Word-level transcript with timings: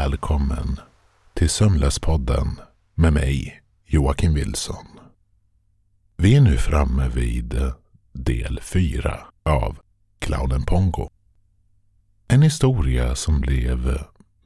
Välkommen 0.00 0.80
till 1.34 1.50
Sömnlöspodden 1.50 2.60
med 2.94 3.12
mig, 3.12 3.62
Joakim 3.86 4.34
Wilson. 4.34 4.86
Vi 6.16 6.36
är 6.36 6.40
nu 6.40 6.56
framme 6.56 7.08
vid 7.08 7.60
del 8.12 8.60
fyra 8.62 9.20
av 9.42 9.78
Clownen 10.18 10.62
Pongo. 10.62 11.10
En 12.28 12.42
historia 12.42 13.14
som 13.14 13.40
blev 13.40 13.98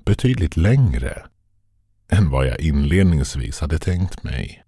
betydligt 0.05 0.57
längre 0.57 1.27
än 2.09 2.31
vad 2.31 2.47
jag 2.47 2.61
inledningsvis 2.61 3.61
hade 3.61 3.79
tänkt 3.79 4.23
mig. 4.23 4.65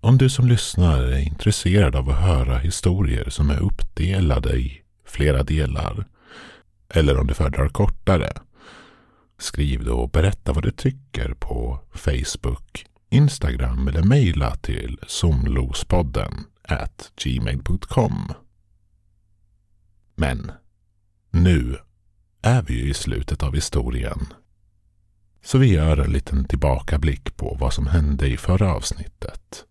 Om 0.00 0.18
du 0.18 0.30
som 0.30 0.46
lyssnar 0.46 1.02
är 1.02 1.18
intresserad 1.18 1.96
av 1.96 2.10
att 2.10 2.20
höra 2.20 2.58
historier 2.58 3.30
som 3.30 3.50
är 3.50 3.62
uppdelade 3.62 4.56
i 4.56 4.82
flera 5.06 5.42
delar 5.42 6.06
eller 6.88 7.18
om 7.18 7.26
du 7.26 7.34
föredrar 7.34 7.68
kortare, 7.68 8.32
skriv 9.40 9.84
då 9.84 9.94
och 9.94 10.10
berätta 10.10 10.52
vad 10.52 10.64
du 10.64 10.70
tycker 10.70 11.34
på 11.34 11.80
Facebook, 11.92 12.86
Instagram 13.10 13.88
eller 13.88 14.02
mejla 14.02 14.56
till 14.56 14.98
somlospodden 15.06 16.32
at 16.62 17.12
gmail.com. 17.16 18.32
Men 20.14 20.52
nu 21.30 21.78
är 22.42 22.62
vi 22.62 22.74
ju 22.74 22.90
i 22.90 22.94
slutet 22.94 23.42
av 23.42 23.54
historien. 23.54 24.26
Så 25.42 25.58
vi 25.58 25.72
gör 25.72 25.96
en 25.96 26.12
liten 26.12 26.44
tillbakablick 26.44 27.36
på 27.36 27.56
vad 27.60 27.72
som 27.72 27.86
hände 27.86 28.28
i 28.28 28.36
förra 28.36 28.74
avsnittet. 28.74 29.64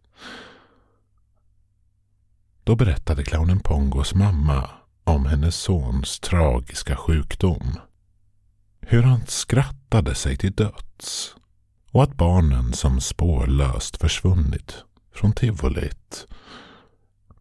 Då 2.63 2.75
berättade 2.75 3.23
clownen 3.23 3.59
Pongos 3.59 4.13
mamma 4.13 4.69
om 5.03 5.25
hennes 5.25 5.55
sons 5.55 6.19
tragiska 6.19 6.95
sjukdom. 6.95 7.79
Hur 8.91 9.03
han 9.03 9.25
skrattade 9.27 10.15
sig 10.15 10.37
till 10.37 10.51
döds 10.51 11.35
och 11.91 12.03
att 12.03 12.15
barnen 12.15 12.73
som 12.73 13.01
spårlöst 13.01 13.97
försvunnit 13.97 14.83
från 15.15 15.33
tivolit 15.33 16.27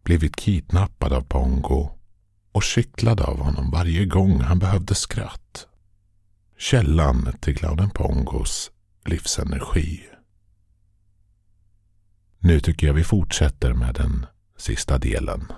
blivit 0.03 0.35
kidnappade 0.35 1.17
av 1.17 1.21
Pongo 1.21 1.89
och 2.51 2.63
kycklade 2.63 3.23
av 3.23 3.39
honom 3.39 3.71
varje 3.71 4.05
gång 4.05 4.41
han 4.41 4.59
behövde 4.59 4.95
skratt. 4.95 5.67
Källan 6.57 7.33
till 7.41 7.53
Glauden 7.53 7.89
Pongos 7.89 8.71
livsenergi. 9.05 10.01
Nu 12.39 12.59
tycker 12.59 12.87
jag 12.87 12.93
vi 12.93 13.03
fortsätter 13.03 13.73
med 13.73 13.95
den 13.95 14.25
sista 14.57 14.97
delen. 14.97 15.51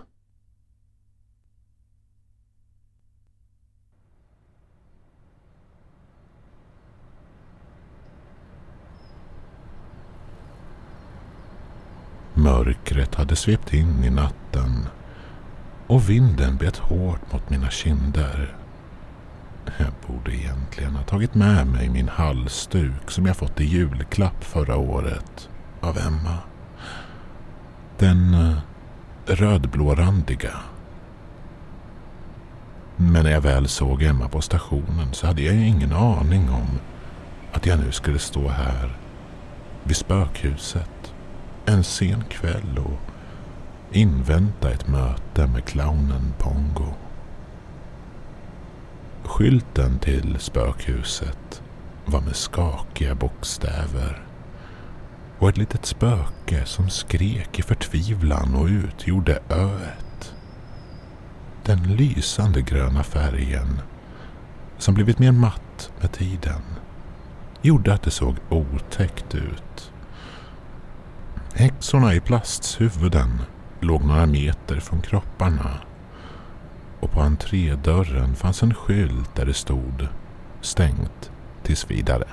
Mörkret 12.41 13.15
hade 13.15 13.35
svept 13.35 13.73
in 13.73 14.03
i 14.03 14.09
natten 14.09 14.87
och 15.87 16.09
vinden 16.09 16.57
bet 16.57 16.77
hårt 16.77 17.33
mot 17.33 17.49
mina 17.49 17.69
kinder. 17.69 18.55
Jag 19.77 19.93
borde 20.07 20.35
egentligen 20.35 20.95
ha 20.95 21.03
tagit 21.03 21.35
med 21.35 21.67
mig 21.67 21.89
min 21.89 22.09
halsduk 22.09 23.11
som 23.11 23.25
jag 23.25 23.37
fått 23.37 23.61
i 23.61 23.63
julklapp 23.63 24.43
förra 24.43 24.75
året 24.75 25.49
av 25.81 25.97
Emma. 25.97 26.37
Den 27.97 28.33
eh, 28.33 28.57
rödblårandiga. 29.25 30.59
Men 32.95 33.23
när 33.23 33.31
jag 33.31 33.41
väl 33.41 33.67
såg 33.67 34.03
Emma 34.03 34.27
på 34.27 34.41
stationen 34.41 35.13
så 35.13 35.27
hade 35.27 35.41
jag 35.41 35.55
ingen 35.55 35.93
aning 35.93 36.49
om 36.49 36.79
att 37.51 37.65
jag 37.65 37.79
nu 37.79 37.91
skulle 37.91 38.19
stå 38.19 38.47
här 38.47 38.97
vid 39.83 39.95
spökhuset 39.95 41.13
en 41.65 41.83
sen 41.83 42.23
kväll 42.29 42.79
och 42.79 42.99
invänta 43.91 44.71
ett 44.71 44.87
möte 44.87 45.47
med 45.47 45.65
clownen 45.65 46.33
Pongo. 46.37 46.93
Skylten 49.23 49.99
till 49.99 50.39
spökhuset 50.39 51.61
var 52.05 52.21
med 52.21 52.35
skakiga 52.35 53.15
bokstäver 53.15 54.23
och 55.39 55.49
ett 55.49 55.57
litet 55.57 55.85
spöke 55.85 56.65
som 56.65 56.89
skrek 56.89 57.59
i 57.59 57.61
förtvivlan 57.61 58.55
och 58.55 58.67
utgjorde 58.67 59.39
öet. 59.49 60.35
Den 61.63 61.95
lysande 61.95 62.61
gröna 62.61 63.03
färgen, 63.03 63.81
som 64.77 64.93
blivit 64.93 65.19
mer 65.19 65.31
matt 65.31 65.91
med 66.01 66.11
tiden, 66.11 66.61
gjorde 67.61 67.93
att 67.93 68.01
det 68.01 68.11
såg 68.11 68.35
otäckt 68.49 69.35
ut. 69.35 69.90
Häxorna 71.61 72.13
i 72.13 72.19
plasthuvuden 72.19 73.41
låg 73.79 74.05
några 74.05 74.25
meter 74.25 74.79
från 74.79 75.01
kropparna 75.01 75.79
och 76.99 77.11
på 77.11 77.21
entrédörren 77.21 78.35
fanns 78.35 78.63
en 78.63 78.73
skylt 78.73 79.35
där 79.35 79.45
det 79.45 79.53
stod 79.53 80.07
stängt 80.61 81.31
tills 81.63 81.91
vidare. 81.91 82.27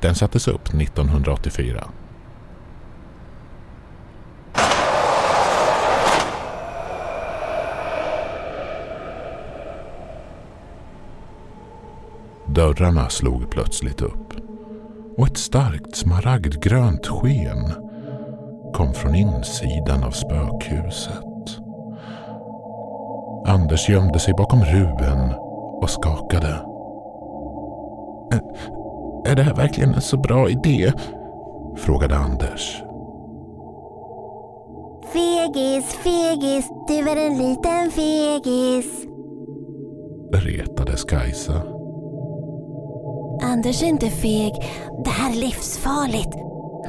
Den 0.00 0.14
sattes 0.14 0.48
upp 0.48 0.68
1984. 0.68 1.84
Dörrarna 12.46 13.08
slog 13.08 13.50
plötsligt 13.50 14.00
upp 14.00 14.34
och 15.16 15.26
ett 15.26 15.38
starkt 15.38 15.96
smaragdgrönt 15.96 17.06
sken 17.06 17.89
kom 18.80 18.94
från 18.94 19.14
insidan 19.14 20.04
av 20.04 20.10
spökhuset. 20.10 21.60
Anders 23.46 23.88
gömde 23.88 24.18
sig 24.18 24.34
bakom 24.34 24.60
Ruben 24.60 25.34
och 25.82 25.90
skakade. 25.90 26.60
Är 29.26 29.36
det 29.36 29.42
här 29.42 29.54
verkligen 29.54 29.94
en 29.94 30.00
så 30.00 30.16
bra 30.16 30.50
idé? 30.50 30.92
frågade 31.76 32.16
Anders. 32.16 32.82
Fegis, 35.12 35.84
fegis, 35.84 36.68
du 36.88 37.10
är 37.10 37.26
en 37.26 37.38
liten 37.38 37.90
fegis. 37.90 39.06
Retades 40.32 41.04
Kajsa. 41.04 41.62
Anders 43.42 43.82
är 43.82 43.86
inte 43.86 44.10
feg. 44.10 44.52
Det 45.04 45.10
här 45.10 45.30
är 45.32 45.36
livsfarligt. 45.36 46.34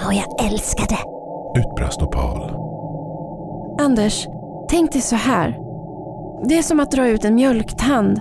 Och 0.05 0.13
jag 0.13 0.51
älskar 0.51 0.87
det. 0.87 1.10
Utbrast 1.57 2.01
Opal. 2.01 2.51
Anders, 3.79 4.27
tänk 4.69 4.91
dig 4.91 5.01
så 5.01 5.15
här. 5.15 5.57
Det 6.47 6.57
är 6.57 6.61
som 6.61 6.79
att 6.79 6.91
dra 6.91 7.07
ut 7.07 7.25
en 7.25 7.35
mjölktand. 7.35 8.19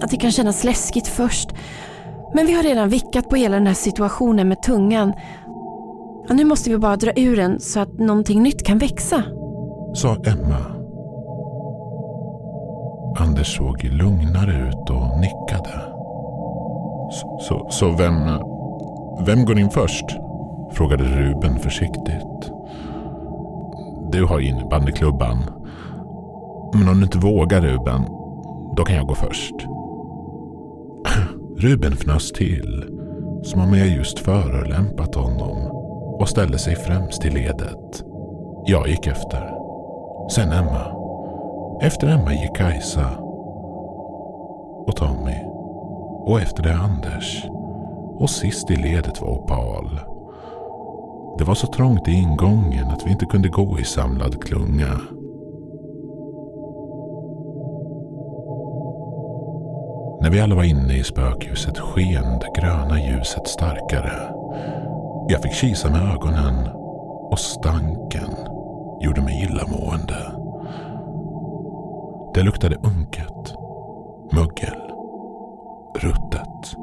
Att 0.00 0.10
det 0.10 0.16
kan 0.16 0.30
kännas 0.30 0.64
läskigt 0.64 1.08
först. 1.08 1.48
Men 2.34 2.46
vi 2.46 2.52
har 2.52 2.62
redan 2.62 2.88
vickat 2.88 3.28
på 3.28 3.36
hela 3.36 3.56
den 3.56 3.66
här 3.66 3.74
situationen 3.74 4.48
med 4.48 4.62
tungan. 4.62 5.12
Och 6.28 6.36
nu 6.36 6.44
måste 6.44 6.70
vi 6.70 6.78
bara 6.78 6.96
dra 6.96 7.12
ur 7.16 7.36
den 7.36 7.60
så 7.60 7.80
att 7.80 7.98
någonting 7.98 8.42
nytt 8.42 8.66
kan 8.66 8.78
växa. 8.78 9.22
Sa 9.94 10.14
Emma. 10.14 10.56
Anders 13.18 13.56
såg 13.56 13.84
lugnare 13.84 14.68
ut 14.68 14.90
och 14.90 15.20
nickade. 15.20 15.82
Så, 17.10 17.38
så, 17.40 17.66
så 17.70 17.90
vem, 17.90 18.14
vem 19.26 19.44
går 19.44 19.58
in 19.58 19.70
först? 19.70 20.04
Frågade 20.74 21.04
Ruben 21.04 21.58
försiktigt. 21.58 22.52
Du 24.12 24.24
har 24.24 24.40
innebandyklubban. 24.40 25.38
Men 26.74 26.88
om 26.88 26.96
du 26.96 27.02
inte 27.02 27.18
vågar 27.18 27.60
Ruben, 27.60 28.02
då 28.76 28.84
kan 28.84 28.96
jag 28.96 29.06
gå 29.06 29.14
först. 29.14 29.54
Ruben 31.56 31.92
fnös 31.92 32.32
till, 32.32 32.84
som 33.42 33.60
om 33.60 33.74
jag 33.74 33.88
just 33.88 34.18
förolämpat 34.18 35.14
honom 35.14 35.58
och 36.20 36.28
ställde 36.28 36.58
sig 36.58 36.76
främst 36.76 37.24
i 37.24 37.30
ledet. 37.30 38.04
Jag 38.66 38.88
gick 38.88 39.06
efter. 39.06 39.50
Sen 40.30 40.52
Emma. 40.52 41.02
Efter 41.82 42.06
Emma 42.08 42.32
gick 42.32 42.56
Kajsa 42.56 43.10
och 44.86 44.96
Tommy. 44.96 45.36
Och 46.26 46.40
efter 46.40 46.62
det 46.62 46.74
Anders. 46.74 47.44
Och 48.18 48.30
sist 48.30 48.70
i 48.70 48.76
ledet 48.76 49.20
var 49.20 49.28
Opal. 49.28 50.11
Det 51.38 51.44
var 51.44 51.54
så 51.54 51.66
trångt 51.66 52.08
i 52.08 52.12
ingången 52.12 52.88
att 52.90 53.06
vi 53.06 53.10
inte 53.10 53.26
kunde 53.26 53.48
gå 53.48 53.78
i 53.80 53.84
samlad 53.84 54.44
klunga. 54.44 55.00
När 60.22 60.30
vi 60.30 60.40
alla 60.40 60.54
var 60.54 60.64
inne 60.64 60.98
i 60.98 61.04
spökhuset 61.04 61.78
sken 61.78 62.38
det 62.38 62.60
gröna 62.60 63.00
ljuset 63.00 63.48
starkare. 63.48 64.32
Jag 65.28 65.42
fick 65.42 65.52
kisa 65.52 65.90
med 65.90 66.14
ögonen 66.14 66.68
och 67.30 67.38
stanken 67.38 68.30
gjorde 69.00 69.22
mig 69.22 69.42
illamående. 69.42 70.32
Det 72.34 72.42
luktade 72.42 72.76
unket, 72.76 73.54
mögel 74.32 74.82
Ruttet. 75.94 76.76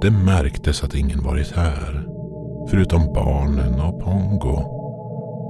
Det 0.00 0.10
märktes 0.10 0.84
att 0.84 0.94
ingen 0.94 1.22
varit 1.22 1.56
här. 1.56 2.19
Förutom 2.68 3.12
barnen 3.12 3.80
och 3.80 4.00
Pongo. 4.00 4.80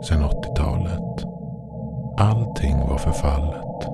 sen 0.04 0.22
80-talet. 0.22 1.24
Allting 2.18 2.78
var 2.78 2.98
förfallet. 2.98 3.90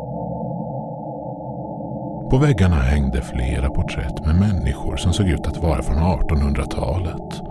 På 2.30 2.38
väggarna 2.38 2.76
hängde 2.76 3.22
flera 3.22 3.70
porträtt 3.70 4.26
med 4.26 4.34
människor 4.36 4.96
som 4.96 5.12
såg 5.12 5.28
ut 5.28 5.46
att 5.46 5.62
vara 5.62 5.82
från 5.82 5.96
1800-talet. 5.96 7.42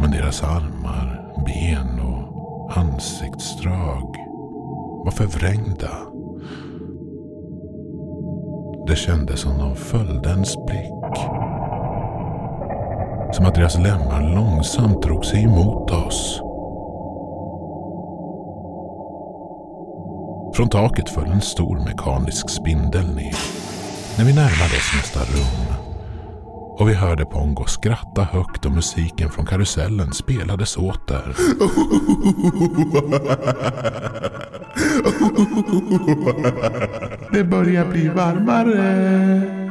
Men 0.00 0.10
deras 0.10 0.42
armar, 0.42 1.32
ben 1.46 2.00
och 2.00 2.76
ansiktsdrag 2.78 4.16
var 5.04 5.10
förvrängda. 5.10 5.90
Det 8.86 8.96
kändes 8.96 9.40
som 9.40 9.58
de 9.58 9.76
följde 9.76 10.28
ens 10.28 10.56
blick. 10.66 11.01
Som 13.32 13.46
att 13.46 13.54
deras 13.54 13.78
lemmar 13.78 14.34
långsamt 14.34 15.02
drog 15.02 15.24
sig 15.24 15.44
emot 15.44 15.90
oss. 15.90 16.40
Från 20.56 20.68
taket 20.68 21.08
föll 21.08 21.30
en 21.30 21.40
stor 21.40 21.78
mekanisk 21.84 22.50
spindel 22.50 23.14
ner 23.14 23.36
när 24.18 24.24
vi 24.24 24.34
närmade 24.34 24.76
oss 24.76 24.92
nästa 24.96 25.20
rum. 25.20 25.76
Och 26.78 26.88
vi 26.88 26.94
hörde 26.94 27.24
Pongo 27.24 27.64
skratta 27.64 28.22
högt 28.22 28.66
och 28.66 28.72
musiken 28.72 29.30
från 29.30 29.46
karusellen 29.46 30.12
spelades 30.12 30.76
åter. 30.76 31.36
Det 37.32 37.44
börjar 37.44 37.86
bli 37.86 38.08
varmare. 38.08 39.61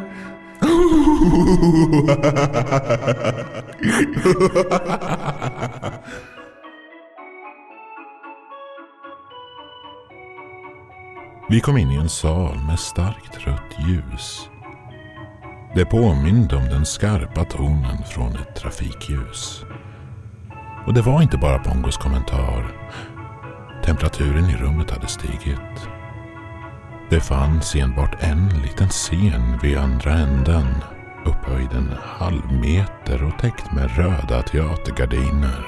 Vi 11.50 11.60
kom 11.60 11.78
in 11.78 11.92
i 11.92 11.96
en 11.96 12.10
sal 12.10 12.58
med 12.68 12.80
starkt 12.80 13.48
rött 13.48 13.76
ljus. 13.88 14.50
Det 15.76 15.86
påminde 15.86 16.56
om 16.56 16.66
den 16.66 16.86
skarpa 16.86 17.44
tonen 17.44 18.04
från 18.10 18.36
ett 18.36 18.56
trafikljus. 18.56 19.66
Och 20.88 20.94
det 20.94 21.02
var 21.02 21.22
inte 21.22 21.38
bara 21.38 21.60
Pongos 21.60 21.98
kommentar. 21.98 22.76
Temperaturen 23.86 24.50
i 24.50 24.56
rummet 24.56 24.92
hade 24.92 25.08
stigit. 25.08 25.91
Det 27.12 27.22
fanns 27.22 27.76
enbart 27.76 28.24
en 28.24 28.50
liten 28.50 28.90
scen 28.90 29.60
vid 29.62 29.78
andra 29.78 30.12
änden, 30.12 30.66
upphöjd 31.26 31.74
en 31.74 31.96
halv 32.04 32.52
meter 32.52 33.24
och 33.24 33.40
täckt 33.40 33.72
med 33.72 33.98
röda 33.98 34.42
teatergardiner. 34.42 35.66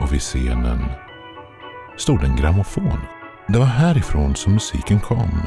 Och 0.00 0.12
vid 0.12 0.20
scenen 0.20 0.84
stod 1.96 2.24
en 2.24 2.36
grammofon. 2.36 2.98
Det 3.48 3.58
var 3.58 3.66
härifrån 3.66 4.36
som 4.36 4.52
musiken 4.52 5.00
kom. 5.00 5.42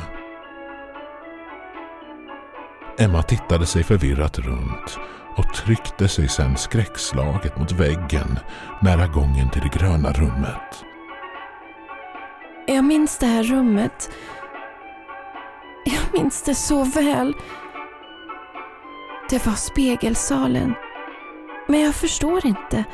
Emma 3.00 3.24
tittade 3.24 3.66
sig 3.66 3.84
förvirrat 3.84 4.40
runt 4.40 5.00
och 5.36 5.54
tryckte 5.54 6.08
sig 6.08 6.28
sedan 6.28 6.58
skräckslaget 6.58 7.58
mot 7.58 7.72
väggen 7.72 8.40
nära 8.82 9.08
gången 9.08 9.50
till 9.50 9.62
det 9.62 9.80
gröna 9.80 10.12
rummet. 10.12 10.86
Jag 12.68 12.86
minns 12.86 13.18
det 13.18 13.26
här 13.26 13.44
rummet. 13.44 14.10
Minns 16.14 16.44
det 16.44 16.56
så 16.56 16.84
väl. 16.84 17.34
Det 19.30 19.46
var 19.46 19.54
spegelsalen. 19.54 20.74
Men 21.68 21.80
jag 21.80 21.96
förstår 21.96 22.46
inte. 22.46 22.86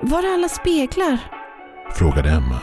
Var 0.00 0.22
är 0.22 0.34
alla 0.34 0.48
speglar? 0.48 1.18
Frågade 1.94 2.30
Emma. 2.30 2.60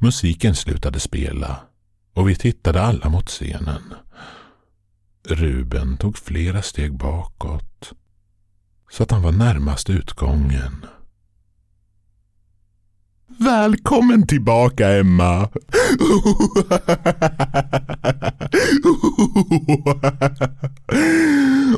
Musiken 0.00 0.54
slutade 0.54 1.00
spela 1.00 1.60
och 2.14 2.28
vi 2.28 2.36
tittade 2.36 2.82
alla 2.82 3.08
mot 3.08 3.28
scenen. 3.28 3.94
Ruben 5.28 5.96
tog 5.96 6.18
flera 6.18 6.62
steg 6.62 6.96
bakåt 6.96 7.92
så 8.90 9.02
att 9.02 9.10
han 9.10 9.22
var 9.22 9.32
närmast 9.32 9.90
utgången. 9.90 10.86
Välkommen 13.38 14.26
tillbaka 14.26 14.88
Emma! 14.88 15.48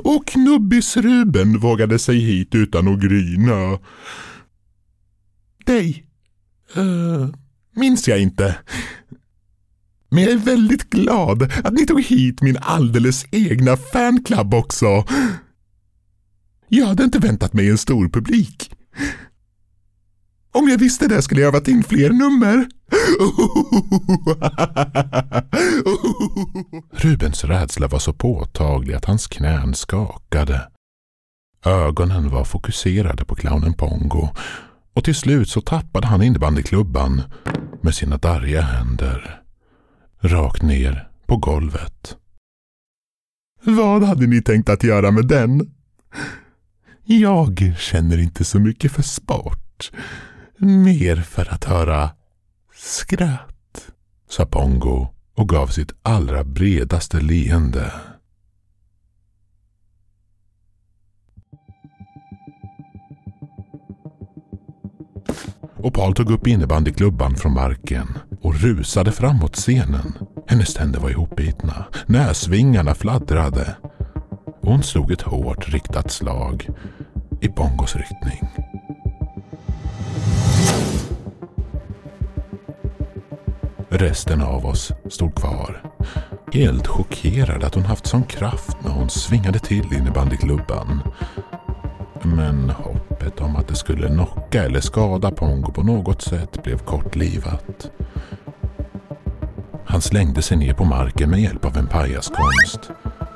Och 0.04 0.26
knubbis 0.26 0.96
Ruben 0.96 1.58
vågade 1.58 1.98
sig 1.98 2.18
hit 2.18 2.54
utan 2.54 2.88
att 2.88 3.00
gryna. 3.00 3.78
Dig 5.66 6.04
uh, 6.76 7.28
minns 7.76 8.08
jag 8.08 8.20
inte. 8.20 8.56
Men 10.10 10.22
jag 10.24 10.32
är 10.32 10.38
väldigt 10.38 10.90
glad 10.90 11.42
att 11.64 11.72
ni 11.72 11.86
tog 11.86 12.02
hit 12.02 12.42
min 12.42 12.58
alldeles 12.60 13.26
egna 13.30 13.76
fanclub 13.76 14.54
också. 14.54 15.04
Jag 16.68 16.86
hade 16.86 17.04
inte 17.04 17.18
väntat 17.18 17.52
mig 17.52 17.70
en 17.70 17.78
stor 17.78 18.08
publik. 18.08 18.70
Om 20.54 20.68
jag 20.68 20.78
visste 20.78 21.08
det 21.08 21.22
skulle 21.22 21.40
jag 21.40 21.52
ha 21.52 21.58
varit 21.58 21.68
in 21.68 21.84
fler 21.84 22.10
nummer. 22.10 22.66
Rubens 26.92 27.44
rädsla 27.44 27.88
var 27.88 27.99
så 27.99 28.12
påtaglig 28.12 28.94
att 28.94 29.04
hans 29.04 29.26
knän 29.26 29.75
skakade. 29.75 30.68
Ögonen 31.64 32.30
var 32.30 32.44
fokuserade 32.44 33.25
på 33.25 33.34
clownen 33.34 33.75
Pongo 33.75 34.28
och 34.94 35.04
till 35.04 35.14
slut 35.14 35.49
så 35.49 35.61
tappade 35.61 36.06
han 36.06 36.23
innebandyklubban 36.23 37.23
med 37.82 37.94
sina 37.94 38.16
darriga 38.16 38.61
händer. 38.61 39.42
Rakt 40.20 40.62
ner 40.62 41.08
på 41.26 41.37
golvet. 41.37 42.16
Vad 43.62 44.02
hade 44.02 44.26
ni 44.26 44.42
tänkt 44.42 44.68
att 44.68 44.84
göra 44.84 45.11
med 45.11 45.26
den? 45.26 45.75
Jag 47.04 47.75
känner 47.78 48.18
inte 48.18 48.44
så 48.44 48.58
mycket 48.58 48.92
för 48.92 49.02
sport. 49.02 49.90
Mer 50.64 51.16
för 51.16 51.54
att 51.54 51.64
höra 51.64 52.11
skratt, 52.75 53.92
sa 54.30 54.47
Pongo 54.47 55.09
och 55.35 55.49
gav 55.49 55.66
sitt 55.66 55.92
allra 56.02 56.44
bredaste 56.44 57.21
leende. 57.21 57.92
Och 65.76 65.94
Paul 65.94 66.14
tog 66.14 66.30
upp 66.30 66.47
innebandyklubban 66.47 67.37
från 67.37 67.54
marken 67.54 68.18
och 68.40 68.61
rusade 68.61 69.12
framåt 69.12 69.56
scenen. 69.56 70.12
Hennes 70.47 70.75
tänder 70.75 71.00
var 71.00 71.11
ihopbitna, 71.11 71.85
näsvingarna 72.06 72.94
fladdrade. 72.94 73.76
Hon 74.62 74.83
slog 74.83 75.12
ett 75.12 75.23
hårt 75.23 75.68
riktat 75.68 76.11
slag 76.11 76.68
i 77.40 77.49
Pongos 77.49 77.97
riktning. 77.97 78.63
Resten 84.04 84.42
av 84.42 84.66
oss 84.66 84.92
stod 85.11 85.34
kvar. 85.34 85.82
Helt 86.52 86.87
chockerade 86.87 87.66
att 87.66 87.75
hon 87.75 87.84
haft 87.84 88.06
sån 88.06 88.25
kraft 88.25 88.76
när 88.84 88.90
hon 88.90 89.11
svingade 89.11 89.58
till 89.58 89.92
innebandyklubban. 89.92 91.02
Men 92.23 92.70
hoppet 92.70 93.40
om 93.40 93.56
att 93.56 93.68
det 93.68 93.75
skulle 93.75 94.08
knocka 94.08 94.64
eller 94.64 94.80
skada 94.80 95.30
Pongo 95.30 95.73
på 95.73 95.82
något 95.82 96.23
sätt 96.23 96.62
blev 96.62 96.78
kortlivat. 96.78 97.90
Han 99.84 100.00
slängde 100.00 100.42
sig 100.42 100.56
ner 100.56 100.75
på 100.75 100.84
marken 100.84 101.30
med 101.30 101.40
hjälp 101.40 101.64
av 101.64 101.76
en 101.76 101.87
pajaskonst. 101.87 102.90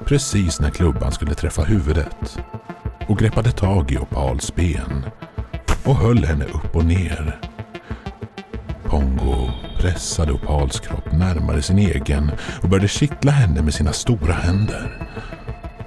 Precis 0.04 0.60
när 0.60 0.70
klubban 0.70 1.12
skulle 1.12 1.34
träffa 1.34 1.62
huvudet. 1.62 2.38
Och 3.08 3.18
greppade 3.18 3.52
tag 3.52 3.92
i 3.92 3.98
Opals 3.98 4.54
ben. 4.54 5.04
Och 5.84 5.96
höll 5.96 6.25
henne 6.25 6.44
upp 6.44 6.76
och 6.76 6.84
ner. 6.84 7.40
Pongo 8.84 9.48
pressade 9.78 10.32
Opals 10.32 10.80
kropp 10.80 11.12
närmare 11.12 11.62
sin 11.62 11.78
egen 11.78 12.30
och 12.62 12.68
började 12.68 12.88
kittla 12.88 13.30
henne 13.30 13.62
med 13.62 13.75
sina 13.75 13.92
stora 13.92 14.32
händer. 14.32 15.08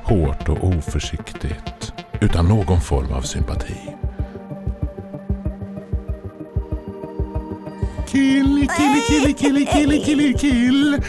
Hårt 0.03 0.49
och 0.49 0.63
oförsiktigt, 0.63 1.93
utan 2.21 2.47
någon 2.47 2.81
form 2.81 3.13
av 3.13 3.21
sympati. 3.21 3.90
Kill, 8.11 8.67
kill, 8.67 9.01
kill, 9.07 9.33
kill, 9.33 9.65
kill, 9.65 10.03
kill, 10.03 10.33
kill. 10.33 10.99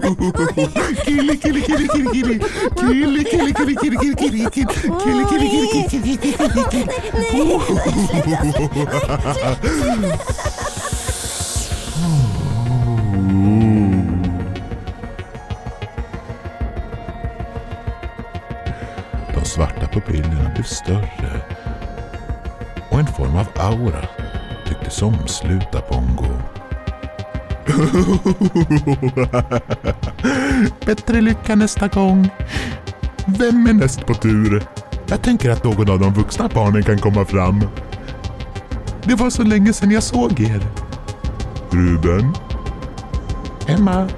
Kill, 0.00 1.36
kill, 1.36 1.58
kill, 1.62 1.88
kill, 1.88 2.06
kill. 2.12 2.38
Kill, 2.76 3.24
kill, 3.24 3.52
kill, 3.54 3.74
kill, 3.74 3.96
kill, 3.96 4.16
kill, 4.16 4.50
kill. 4.50 4.68
Kill, 5.00 5.20
kill, 5.26 5.44
kill, 5.50 5.66
kill, 5.70 5.88
kill, 5.88 6.04
kill, 6.04 6.18
kill, 6.18 6.64
kill. 6.70 6.90
De 10.50 10.59
pupillerna 19.92 20.50
blev 20.54 20.64
större 20.64 21.42
och 22.90 22.98
en 22.98 23.06
form 23.06 23.36
av 23.36 23.46
aura 23.56 24.08
tycktes 24.66 25.02
omsluta 25.02 25.80
Pongo. 25.80 26.42
Bättre 30.86 31.20
lycka 31.20 31.54
nästa 31.54 31.88
gång. 31.88 32.30
Vem 33.26 33.66
är 33.66 33.72
näst 33.72 34.06
på 34.06 34.14
tur? 34.14 34.62
Jag 35.06 35.22
tänker 35.22 35.50
att 35.50 35.64
någon 35.64 35.90
av 35.90 36.00
de 36.00 36.14
vuxna 36.14 36.48
barnen 36.54 36.82
kan 36.82 36.98
komma 36.98 37.24
fram. 37.24 37.60
Det 39.02 39.14
var 39.14 39.30
så 39.30 39.42
länge 39.42 39.72
sedan 39.72 39.90
jag 39.90 40.02
såg 40.02 40.40
er. 40.40 40.60
Ruben? 41.70 42.34
Emma? 43.66 44.08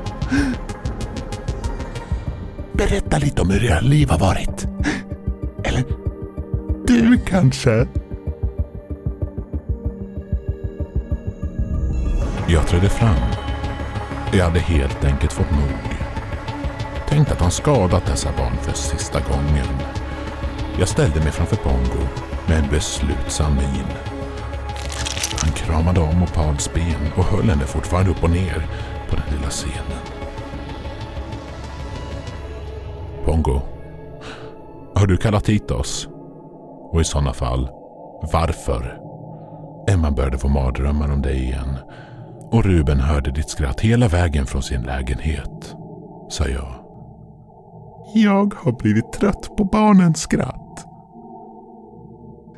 Berätta 2.73 3.19
lite 3.19 3.43
om 3.43 3.51
hur 3.51 3.65
era 3.65 3.81
liv 3.81 4.11
har 4.11 4.19
varit. 4.19 4.72
Kanske? 7.19 7.87
Jag 12.49 12.67
trädde 12.67 12.89
fram. 12.89 13.17
Jag 14.33 14.45
hade 14.45 14.59
helt 14.61 15.05
enkelt 15.05 15.33
fått 15.33 15.51
nog. 15.51 15.97
Tänkt 17.09 17.33
att 17.33 17.41
han 17.41 17.51
skadat 17.51 18.07
dessa 18.07 18.33
barn 18.39 18.57
för 18.63 18.73
sista 18.73 19.21
gången. 19.21 19.67
Jag 20.79 20.89
ställde 20.89 21.21
mig 21.21 21.33
framför 21.33 21.57
Pongo 21.57 22.09
med 22.49 22.59
en 22.59 22.71
beslutsam 22.71 23.55
min. 23.55 23.87
Han 25.43 25.53
kramade 25.53 26.01
om 26.01 26.23
Opals 26.23 26.75
ben 26.75 27.13
och 27.17 27.25
höll 27.25 27.49
henne 27.49 27.65
fortfarande 27.65 28.11
upp 28.11 28.25
och 28.25 28.31
ner 28.31 28.67
på 29.11 29.17
den 29.17 29.37
lilla 29.37 29.51
scenen. 29.51 30.03
Pongo, 33.25 33.63
har 34.95 35.07
du 35.07 35.17
kallat 35.17 35.49
hit 35.49 35.71
oss? 35.71 36.09
Och 36.93 37.01
i 37.01 37.05
sådana 37.05 37.33
fall, 37.33 37.69
varför? 38.33 38.99
Emma 39.89 40.11
började 40.11 40.39
få 40.39 40.49
mardrömmar 40.49 41.13
om 41.13 41.23
dig 41.23 41.43
igen 41.43 41.79
och 42.53 42.65
Ruben 42.65 43.01
hörde 43.01 43.31
ditt 43.31 43.49
skratt 43.49 43.81
hela 43.81 44.09
vägen 44.09 44.47
från 44.47 44.63
sin 44.63 44.83
lägenhet, 44.83 45.77
sa 46.29 46.49
jag. 46.49 46.75
Jag 48.15 48.55
har 48.57 48.73
blivit 48.73 49.13
trött 49.13 49.57
på 49.57 49.65
barnens 49.65 50.21
skratt. 50.21 50.87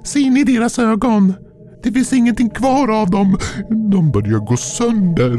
Se 0.05 0.21
in 0.21 0.37
i 0.37 0.45
deras 0.45 0.79
ögon. 0.79 1.35
Det 1.83 1.93
finns 1.93 2.13
ingenting 2.13 2.51
kvar 2.51 3.01
av 3.01 3.11
dem. 3.11 3.39
De 3.91 4.11
börjar 4.11 4.39
gå 4.39 4.57
sönder. 4.57 5.37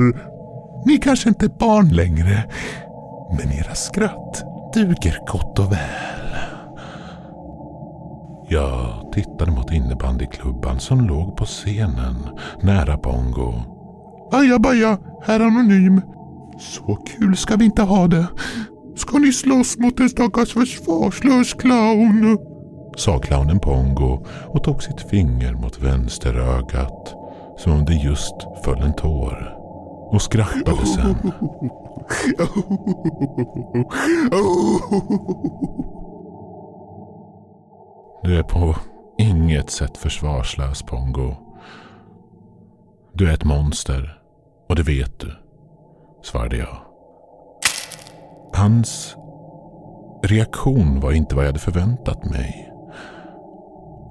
Ni 0.85 0.97
kanske 0.97 1.29
inte 1.29 1.45
är 1.45 1.59
barn 1.59 1.89
längre, 1.89 2.43
men 3.37 3.51
era 3.51 3.75
skratt 3.75 4.43
duger 4.73 5.19
gott 5.27 5.59
och 5.59 5.71
väl. 5.71 6.24
Jag 8.49 9.11
tittade 9.13 9.51
mot 9.51 9.71
innebandyklubban 9.71 10.79
som 10.79 11.07
låg 11.07 11.37
på 11.37 11.45
scenen 11.45 12.15
nära 12.61 12.97
Bongo. 12.97 13.53
Ajabaja, 14.31 14.97
herr 15.23 15.39
Anonym. 15.39 16.01
Så 16.59 16.95
kul 16.95 17.37
ska 17.37 17.55
vi 17.55 17.65
inte 17.65 17.81
ha 17.81 18.07
det. 18.07 18.27
Ska 18.95 19.17
ni 19.17 19.31
slåss 19.31 19.77
mot 19.77 19.99
en 19.99 20.09
stackars 20.09 20.53
försvarslös 20.53 21.53
clown? 21.53 22.37
Sa 22.97 23.19
clownen 23.19 23.59
Pongo 23.59 24.25
och 24.47 24.63
tog 24.63 24.83
sitt 24.83 25.01
finger 25.01 25.53
mot 25.53 25.83
vänsterögat 25.83 27.13
som 27.57 27.71
om 27.71 27.85
det 27.85 27.93
just 27.93 28.35
föll 28.63 28.81
en 28.81 28.93
tår 28.93 29.55
och 30.11 30.21
skrattade 30.21 30.85
sen. 30.85 31.31
Du 38.25 38.37
är 38.37 38.43
på 38.43 38.75
inget 39.17 39.69
sätt 39.69 39.97
försvarslös 39.97 40.83
Pongo. 40.83 41.35
Du 43.13 43.29
är 43.29 43.33
ett 43.33 43.43
monster 43.43 44.19
och 44.69 44.75
det 44.75 44.83
vet 44.83 45.19
du, 45.19 45.31
svarade 46.23 46.57
jag. 46.57 46.77
Hans 48.53 49.15
reaktion 50.23 50.99
var 50.99 51.11
inte 51.11 51.35
vad 51.35 51.43
jag 51.43 51.49
hade 51.49 51.59
förväntat 51.59 52.25
mig. 52.25 52.71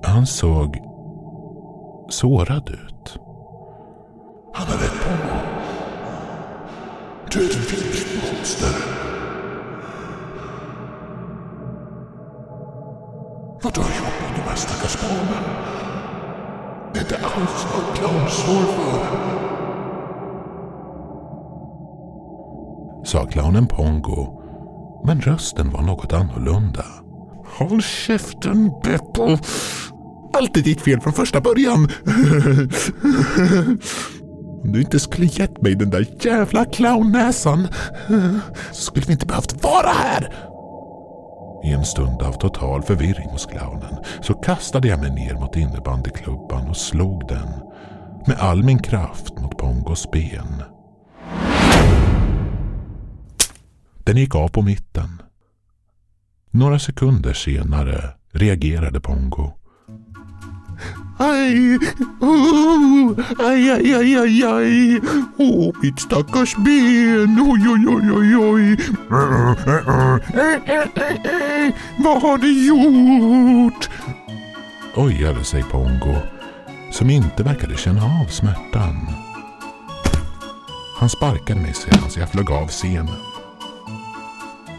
Han 0.03 0.27
såg 0.27 0.79
sårad 2.09 2.69
ut. 2.69 3.19
Han 4.55 4.67
har 4.67 4.75
rätt 4.75 5.05
Pongo. 5.05 5.41
Du 7.31 7.41
är 7.41 7.51
ett 7.51 7.73
vilt 7.73 8.23
monster. 8.23 9.04
Vadå 13.65 13.81
jobbar 13.81 14.35
de 14.37 14.41
här 14.49 14.57
stackars 14.57 14.99
barnen. 15.01 15.45
Det 16.93 16.99
är 16.99 17.03
inte 17.03 17.17
alls 17.17 17.67
vad 17.75 17.97
clown 17.97 18.31
står 18.31 18.63
för. 18.73 19.05
Sa 23.05 23.27
clownen 23.27 23.67
Pongo, 23.67 24.41
men 25.07 25.21
rösten 25.21 25.71
var 25.71 25.83
något 25.83 26.13
annorlunda. 26.13 26.85
Håll 27.59 27.83
käften 27.83 28.73
Beppo! 28.83 29.39
Allt 30.33 30.57
är 30.57 30.63
ditt 30.63 30.81
fel 30.81 31.01
från 31.01 31.13
första 31.13 31.41
början. 31.41 31.89
Om 34.63 34.73
du 34.73 34.81
inte 34.81 35.01
skulle 35.01 35.27
gett 35.27 35.63
mig 35.63 35.75
den 35.75 35.91
där 35.91 36.07
jävla 36.21 36.65
clownnäsan 36.65 37.69
så 38.73 38.81
skulle 38.83 39.07
vi 39.07 39.13
inte 39.13 39.27
behövt 39.27 39.63
vara 39.63 39.91
här. 39.91 40.54
I 41.65 41.73
en 41.73 41.85
stund 41.85 42.23
av 42.23 42.33
total 42.33 42.83
förvirring 42.83 43.29
hos 43.29 43.47
clownen 43.47 43.97
så 44.21 44.35
kastade 44.35 44.89
jag 44.89 45.01
mig 45.01 45.11
ner 45.11 45.35
mot 45.35 45.57
innebandyklubban 45.57 46.69
och 46.69 46.77
slog 46.77 47.29
den 47.29 47.49
med 48.27 48.37
all 48.39 48.63
min 48.63 48.79
kraft 48.79 49.39
mot 49.39 49.59
Pongos 49.59 50.11
ben. 50.11 50.63
Den 54.05 54.17
gick 54.17 54.35
av 54.35 54.49
på 54.49 54.63
mitten. 54.63 55.23
Några 56.51 56.79
sekunder 56.79 57.33
senare 57.33 58.11
reagerade 58.33 59.01
Pongo. 59.01 59.53
Aj! 61.19 61.79
Oh, 62.21 63.15
aj, 63.39 63.71
aj, 63.71 63.95
aj, 63.95 64.11
aj, 64.19 64.45
aj! 64.45 64.73
Åh, 65.39 65.69
oh, 65.69 65.73
mitt 65.83 66.01
stackars 66.01 66.55
ben! 66.59 67.39
Oj, 67.39 67.63
oj, 67.69 67.87
oj, 67.87 68.07
oj, 68.11 68.37
oj! 68.37 68.65
Vad 71.99 72.23
har 72.23 72.39
du 72.39 72.51
gjort? 72.67 73.91
Ojade 74.97 75.45
sig 75.45 75.63
Pongo, 75.63 76.17
som 76.91 77.11
inte 77.11 77.43
verkade 77.43 77.77
känna 77.77 78.03
av 78.05 78.27
smärtan. 78.27 79.07
Han 80.97 81.09
sparkade 81.09 81.61
mig 81.61 81.75
sedan 81.75 82.11
så 82.11 82.21
jag 82.21 82.31
flög 82.31 82.51
av 82.51 82.69
scenen. 82.69 83.09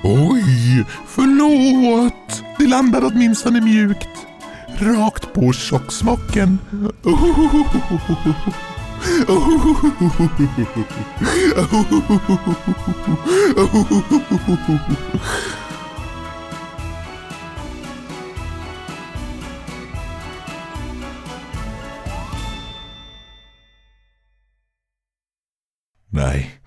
Oj, 0.03 0.85
förlåt! 1.07 2.43
Det 2.57 2.67
landade 2.67 3.05
åtminstone 3.05 3.61
mjukt. 3.61 4.24
Rakt 4.79 5.33
på 5.33 5.53
tjocksmocken. 5.53 6.59
Nej, 26.09 26.59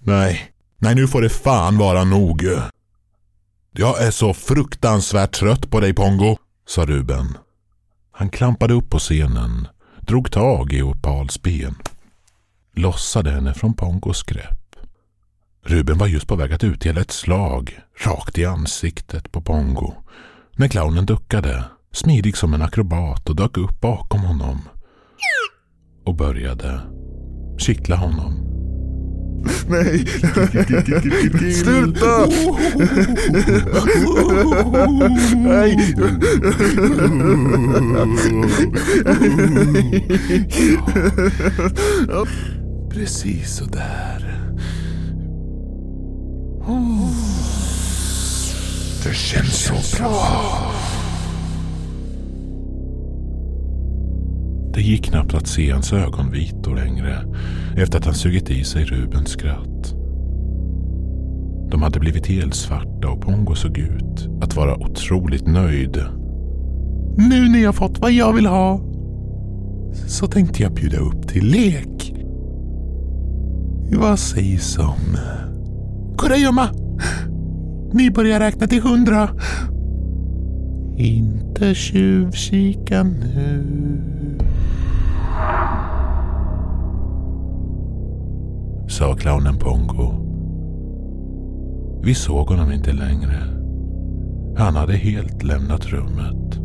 nej, 0.00 0.52
nej 0.78 0.94
nu 0.94 1.08
får 1.08 1.22
det 1.22 1.28
fan 1.28 1.78
vara 1.78 2.04
nog. 2.04 2.44
Jag 3.72 4.02
är 4.02 4.10
så 4.10 4.34
fruktansvärt 4.34 5.32
trött 5.32 5.70
på 5.70 5.80
dig 5.80 5.94
Pongo, 5.94 6.36
sa 6.70 6.86
Ruben. 6.86 7.38
Han 8.12 8.30
klampade 8.30 8.74
upp 8.74 8.90
på 8.90 8.98
scenen, 8.98 9.68
drog 10.00 10.32
tag 10.32 10.72
i 10.72 10.82
Opals 10.82 11.42
ben, 11.42 11.74
lossade 12.74 13.30
henne 13.30 13.54
från 13.54 13.74
Pongos 13.74 14.22
grepp. 14.22 14.76
Ruben 15.64 15.98
var 15.98 16.06
just 16.06 16.26
på 16.26 16.36
väg 16.36 16.52
att 16.52 16.64
utdela 16.64 17.00
ett 17.00 17.10
slag 17.10 17.80
rakt 18.04 18.38
i 18.38 18.44
ansiktet 18.44 19.32
på 19.32 19.40
Pongo 19.40 19.94
när 20.52 20.68
clownen 20.68 21.06
duckade 21.06 21.64
smidig 21.92 22.36
som 22.36 22.54
en 22.54 22.62
akrobat 22.62 23.28
och 23.28 23.36
dök 23.36 23.56
upp 23.56 23.80
bakom 23.80 24.20
honom 24.20 24.58
och 26.04 26.14
började 26.14 26.80
kittla 27.58 27.96
honom. 27.96 28.49
Nej! 29.68 30.06
Sluta! 31.52 32.26
Nej! 35.36 35.94
Precis 42.90 43.56
så 43.56 43.64
där. 43.64 44.40
Det 49.04 49.14
känns 49.14 49.64
så 49.64 49.96
bra. 49.96 50.72
Det 54.80 54.84
gick 54.86 55.04
knappt 55.04 55.34
att 55.34 55.46
se 55.46 55.70
hans 55.70 55.92
ögonvitor 55.92 56.76
längre 56.76 57.24
efter 57.76 57.98
att 57.98 58.04
han 58.04 58.14
sugit 58.14 58.50
i 58.50 58.64
sig 58.64 58.84
Rubens 58.84 59.28
skratt. 59.28 59.94
De 61.70 61.82
hade 61.82 62.00
blivit 62.00 62.26
helt 62.26 62.54
svarta 62.54 63.08
och 63.08 63.20
Pongo 63.20 63.54
såg 63.54 63.78
ut 63.78 64.28
att 64.42 64.56
vara 64.56 64.76
otroligt 64.76 65.46
nöjd. 65.46 66.04
Nu 67.16 67.48
när 67.48 67.62
jag 67.62 67.74
fått 67.74 67.98
vad 67.98 68.12
jag 68.12 68.32
vill 68.32 68.46
ha 68.46 68.80
så 70.06 70.26
tänkte 70.26 70.62
jag 70.62 70.74
bjuda 70.74 70.98
upp 70.98 71.28
till 71.28 71.46
lek. 71.46 72.14
Vad 73.92 74.18
sägs 74.18 74.78
om... 74.78 75.16
Kurragömma! 76.18 76.68
Ni 77.92 78.10
börjar 78.10 78.40
räkna 78.40 78.66
till 78.66 78.82
hundra. 78.82 79.28
Inte 80.96 81.74
tjuvkika 81.74 83.02
nu. 83.02 84.19
Sa 89.00 89.14
clownen 89.14 89.58
Pongo. 89.58 90.12
Vi 92.02 92.14
såg 92.14 92.48
honom 92.48 92.72
inte 92.72 92.92
längre. 92.92 93.36
Han 94.56 94.76
hade 94.76 94.92
helt 94.92 95.42
lämnat 95.42 95.86
rummet. 95.86 96.60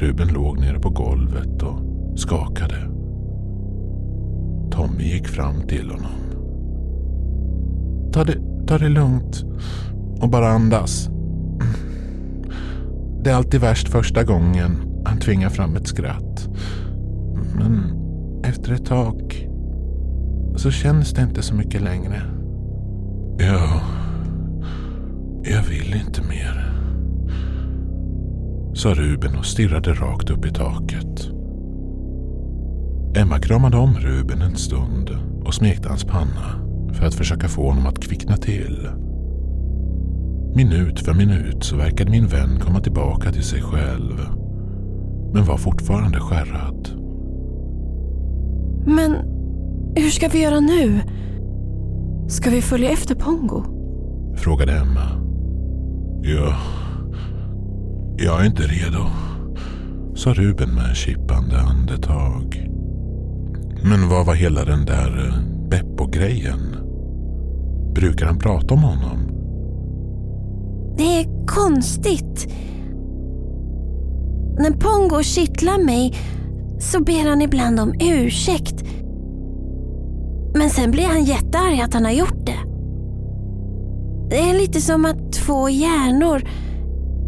Ruben 0.00 0.28
låg 0.28 0.60
nere 0.60 0.78
på 0.78 0.90
golvet 0.90 1.62
och 1.62 1.78
skakade. 2.18 2.76
Tommy 4.70 5.04
gick 5.04 5.28
fram 5.28 5.62
till 5.68 5.90
honom. 5.90 6.20
Ta 8.12 8.24
det, 8.24 8.66
ta 8.66 8.78
det 8.78 8.88
lugnt 8.88 9.44
och 10.20 10.28
bara 10.28 10.48
andas. 10.48 11.10
Det 13.24 13.30
är 13.30 13.34
alltid 13.34 13.60
värst 13.60 13.88
första 13.88 14.24
gången 14.24 14.70
han 15.04 15.18
tvingar 15.18 15.48
fram 15.48 15.76
ett 15.76 15.86
skratt. 15.86 16.48
Men 17.58 17.82
efter 18.44 18.72
ett 18.72 18.86
tag 18.86 19.29
så 20.60 20.70
känns 20.70 21.12
det 21.12 21.22
inte 21.22 21.42
så 21.42 21.54
mycket 21.54 21.82
längre. 21.82 22.22
Ja, 23.38 23.80
jag 25.42 25.62
vill 25.62 25.94
inte 25.94 26.22
mer. 26.22 26.72
Sa 28.74 28.94
Ruben 28.94 29.38
och 29.38 29.46
stirrade 29.46 29.92
rakt 29.92 30.30
upp 30.30 30.46
i 30.46 30.50
taket. 30.50 31.30
Emma 33.16 33.38
kramade 33.38 33.76
om 33.76 33.94
Ruben 33.94 34.42
en 34.42 34.56
stund 34.56 35.10
och 35.44 35.54
smekte 35.54 35.88
hans 35.88 36.04
panna 36.04 36.66
för 36.92 37.06
att 37.06 37.14
försöka 37.14 37.48
få 37.48 37.68
honom 37.68 37.86
att 37.86 38.04
kvickna 38.04 38.36
till. 38.36 38.88
Minut 40.54 41.00
för 41.00 41.14
minut 41.14 41.64
så 41.64 41.76
verkade 41.76 42.10
min 42.10 42.26
vän 42.26 42.60
komma 42.60 42.80
tillbaka 42.80 43.32
till 43.32 43.44
sig 43.44 43.62
själv. 43.62 44.20
Men 45.32 45.44
var 45.44 45.56
fortfarande 45.56 46.20
skärrad. 46.20 46.88
Men 48.86 49.39
hur 49.96 50.10
ska 50.10 50.28
vi 50.28 50.42
göra 50.42 50.60
nu? 50.60 51.00
Ska 52.28 52.50
vi 52.50 52.62
följa 52.62 52.90
efter 52.90 53.14
Pongo? 53.14 53.64
Frågade 54.36 54.72
Emma. 54.72 55.10
Ja, 56.22 56.56
jag 58.16 58.40
är 58.40 58.46
inte 58.46 58.62
redo. 58.62 59.06
Sa 60.14 60.32
Ruben 60.32 60.74
med 60.74 60.96
kippande 60.96 61.58
andetag. 61.58 62.66
Men 63.82 64.08
vad 64.08 64.26
var 64.26 64.34
hela 64.34 64.64
den 64.64 64.84
där 64.84 65.26
eh, 65.28 65.68
Beppo-grejen? 65.68 66.76
Brukar 67.94 68.26
han 68.26 68.38
prata 68.38 68.74
om 68.74 68.82
honom? 68.82 69.18
Det 70.96 71.20
är 71.20 71.46
konstigt. 71.46 72.52
När 74.58 74.70
Pongo 74.70 75.22
kittlar 75.22 75.84
mig 75.84 76.14
så 76.80 77.00
ber 77.02 77.28
han 77.28 77.42
ibland 77.42 77.80
om 77.80 77.94
ursäkt. 78.00 78.84
Men 80.54 80.70
sen 80.70 80.90
blir 80.90 81.06
han 81.06 81.24
jättearg 81.24 81.80
att 81.80 81.94
han 81.94 82.04
har 82.04 82.12
gjort 82.12 82.46
det. 82.46 82.58
Det 84.30 84.38
är 84.38 84.54
lite 84.58 84.80
som 84.80 85.04
att 85.04 85.32
två 85.32 85.68
hjärnor, 85.68 86.42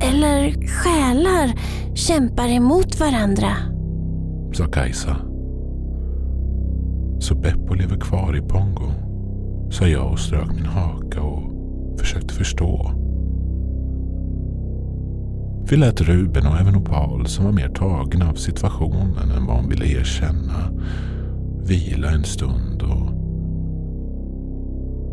eller 0.01 0.67
själar, 0.69 1.53
kämpar 1.95 2.49
emot 2.49 3.01
varandra. 3.01 3.51
Sa 4.53 4.65
Kajsa. 4.65 5.17
Så 7.19 7.35
Beppo 7.35 7.75
lever 7.75 7.97
kvar 7.97 8.37
i 8.37 8.41
Pongo? 8.41 8.93
Sa 9.71 9.89
jag 9.89 10.13
och 10.13 10.19
strök 10.19 10.55
min 10.55 10.67
haka 10.67 11.23
och 11.23 11.53
försökte 11.99 12.35
förstå. 12.35 12.91
Vi 15.71 15.77
lät 15.77 16.01
Ruben 16.01 16.47
och 16.47 16.61
även 16.61 16.77
Opal, 16.77 17.27
som 17.27 17.45
var 17.45 17.53
mer 17.53 17.69
tagna 17.69 18.31
av 18.31 18.35
situationen 18.35 19.31
än 19.37 19.47
vad 19.47 19.57
hon 19.57 19.69
ville 19.69 19.87
erkänna, 19.87 20.71
vila 21.65 22.11
en 22.11 22.25
stund 22.25 22.83
och 22.83 23.12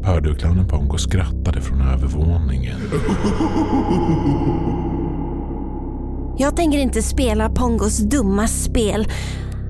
hörde 0.04 0.30
hur 0.30 0.36
clownen 0.36 0.68
Pongo 0.68 0.98
skrattade 0.98 1.62
från 1.62 1.82
övervåningen. 1.82 2.80
Jag 6.38 6.56
tänker 6.56 6.78
inte 6.78 7.02
spela 7.02 7.50
Pongos 7.50 7.98
dumma 7.98 8.48
spel. 8.48 9.08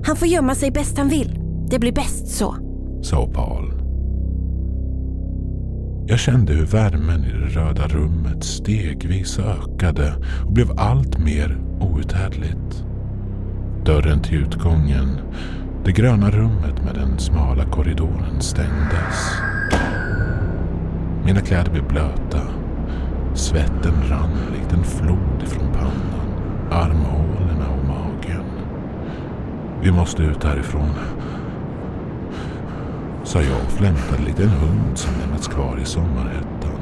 Han 0.04 0.16
får 0.16 0.28
gömma 0.28 0.54
sig 0.54 0.70
bäst 0.70 0.98
han 0.98 1.08
vill. 1.08 1.40
Det 1.70 1.78
blir 1.78 1.92
bäst 1.92 2.28
så. 2.28 2.54
Sa 3.02 3.22
Opal. 3.22 3.72
Jag 6.06 6.18
kände 6.18 6.52
hur 6.52 6.66
värmen 6.66 7.24
i 7.24 7.32
det 7.32 7.60
röda 7.60 7.88
rummet 7.88 8.44
stegvis 8.44 9.38
ökade 9.38 10.14
och 10.46 10.52
blev 10.52 10.70
allt 10.76 11.18
mer 11.18 11.58
outhärdligt. 11.80 12.84
Dörren 13.84 14.22
till 14.22 14.38
utgången, 14.38 15.18
det 15.84 15.92
gröna 15.92 16.30
rummet 16.30 16.84
med 16.84 16.94
den 16.94 17.18
smala 17.18 17.64
korridoren 17.64 18.40
stängdes. 18.40 19.32
Mina 21.30 21.42
kläder 21.42 21.70
blev 21.70 21.88
blöta. 21.88 22.40
Svetten 23.34 23.94
rann 24.08 24.38
likt 24.52 24.72
en 24.72 24.84
flod 24.84 25.42
ifrån 25.42 25.72
pannan, 25.72 26.30
armhålorna 26.70 27.68
och 27.70 27.88
magen. 27.88 28.44
Vi 29.82 29.92
måste 29.92 30.22
ut 30.22 30.44
härifrån. 30.44 30.90
Sa 33.24 33.42
jag 33.42 33.60
och 33.66 33.72
flämtade 33.72 34.22
likt 34.26 34.40
en 34.40 34.48
hund 34.48 34.98
som 34.98 35.14
lämnats 35.20 35.48
kvar 35.48 35.78
i 35.82 35.84
sommarhettan. 35.84 36.80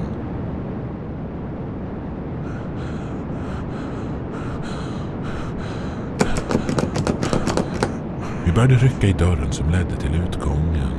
Vi 8.45 8.53
började 8.53 8.75
rycka 8.75 9.07
i 9.07 9.13
dörren 9.13 9.53
som 9.53 9.71
ledde 9.71 9.97
till 10.01 10.15
utgången. 10.15 10.93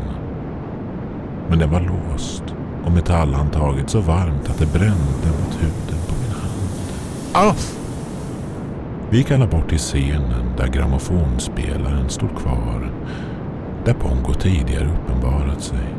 Men 1.50 1.60
den 1.60 1.72
var 1.72 1.82
låst 1.82 2.56
och 2.90 2.96
metallhandtaget 2.96 3.90
så 3.90 4.00
varmt 4.00 4.50
att 4.50 4.60
det 4.60 4.66
brände 4.66 5.28
mot 5.28 5.62
huden 5.62 6.00
på 6.08 6.16
min 6.22 6.32
hand. 6.32 6.70
Ah! 7.34 7.56
Vi 9.10 9.18
gick 9.18 9.32
alla 9.32 9.48
bort 9.48 9.70
till 9.70 9.78
scenen 9.78 10.54
där 10.58 10.68
grammofonspelaren 10.68 12.10
stod 12.10 12.38
kvar. 12.38 12.92
Där 13.86 13.94
Pongo 13.94 14.34
tidigare 14.34 14.94
uppenbarat 14.94 15.62
sig. 15.62 15.96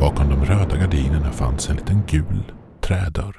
Bakom 0.00 0.28
de 0.28 0.44
röda 0.44 0.76
gardinerna 0.76 1.32
fanns 1.32 1.70
en 1.70 1.76
liten 1.76 2.02
gul 2.06 2.52
trädörr. 2.80 3.36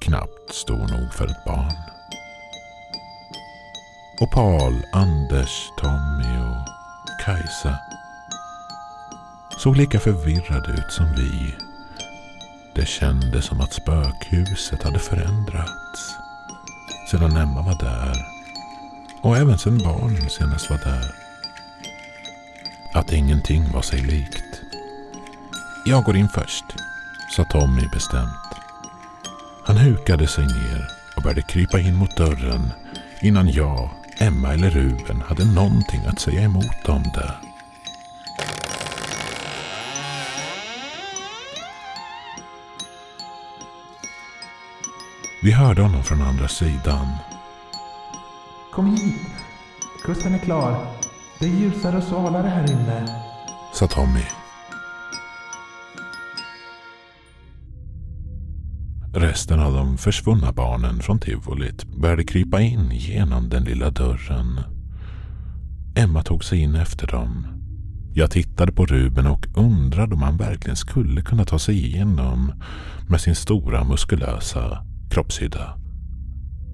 Knappt 0.00 0.52
stor 0.52 0.98
nog 0.98 1.14
för 1.14 1.24
ett 1.24 1.44
barn. 1.46 1.72
Och 4.20 4.30
Paul, 4.30 4.82
Anders, 4.92 5.70
Tommy 5.80 6.38
och 6.38 7.24
Kajsa 7.24 7.78
såg 9.64 9.76
lika 9.76 10.00
förvirrade 10.00 10.72
ut 10.72 10.92
som 10.92 11.06
vi. 11.16 11.54
Det 12.74 12.86
kändes 12.86 13.44
som 13.44 13.60
att 13.60 13.72
spökhuset 13.72 14.82
hade 14.82 14.98
förändrats. 14.98 16.14
Sedan 17.10 17.36
Emma 17.36 17.62
var 17.62 17.78
där. 17.78 18.16
Och 19.22 19.36
även 19.36 19.58
sedan 19.58 19.78
barnen 19.78 20.30
senast 20.30 20.70
var 20.70 20.78
där. 20.78 21.14
Att 22.94 23.12
ingenting 23.12 23.72
var 23.72 23.82
sig 23.82 24.00
likt. 24.00 24.60
Jag 25.86 26.04
går 26.04 26.16
in 26.16 26.28
först, 26.28 26.64
sa 27.36 27.44
Tommy 27.44 27.88
bestämt. 27.92 28.50
Han 29.64 29.76
hukade 29.76 30.26
sig 30.26 30.46
ner 30.46 30.88
och 31.16 31.22
började 31.22 31.42
krypa 31.42 31.80
in 31.80 31.94
mot 31.94 32.16
dörren 32.16 32.72
innan 33.22 33.52
jag, 33.52 33.90
Emma 34.18 34.52
eller 34.52 34.70
Ruben 34.70 35.22
hade 35.28 35.44
någonting 35.44 36.06
att 36.06 36.20
säga 36.20 36.40
emot 36.40 36.88
om 36.88 37.02
det. 37.02 37.53
Vi 45.44 45.52
hörde 45.52 45.82
honom 45.82 46.02
från 46.02 46.22
andra 46.22 46.48
sidan. 46.48 47.06
Kom 48.72 48.90
hit! 48.90 49.14
Kusten 50.04 50.34
är 50.34 50.38
klar. 50.38 50.86
Det 51.40 51.46
är 51.46 51.50
ljusare 51.50 51.96
och 51.96 52.02
svalare 52.02 52.48
här 52.48 52.70
inne. 52.72 53.06
Sa 53.74 53.86
Tommy. 53.86 54.24
Resten 59.14 59.60
av 59.60 59.74
de 59.74 59.98
försvunna 59.98 60.52
barnen 60.52 61.00
från 61.00 61.18
tivolit 61.18 61.84
började 61.84 62.24
krypa 62.24 62.60
in 62.60 62.90
genom 62.90 63.48
den 63.48 63.64
lilla 63.64 63.90
dörren. 63.90 64.60
Emma 65.96 66.22
tog 66.22 66.44
sig 66.44 66.58
in 66.58 66.74
efter 66.74 67.06
dem. 67.06 67.46
Jag 68.14 68.30
tittade 68.30 68.72
på 68.72 68.86
Ruben 68.86 69.26
och 69.26 69.46
undrade 69.54 70.14
om 70.14 70.22
han 70.22 70.36
verkligen 70.36 70.76
skulle 70.76 71.22
kunna 71.22 71.44
ta 71.44 71.58
sig 71.58 71.86
igenom 71.86 72.52
med 73.08 73.20
sin 73.20 73.34
stora 73.34 73.84
muskulösa 73.84 74.84
kroppshydda. 75.14 75.78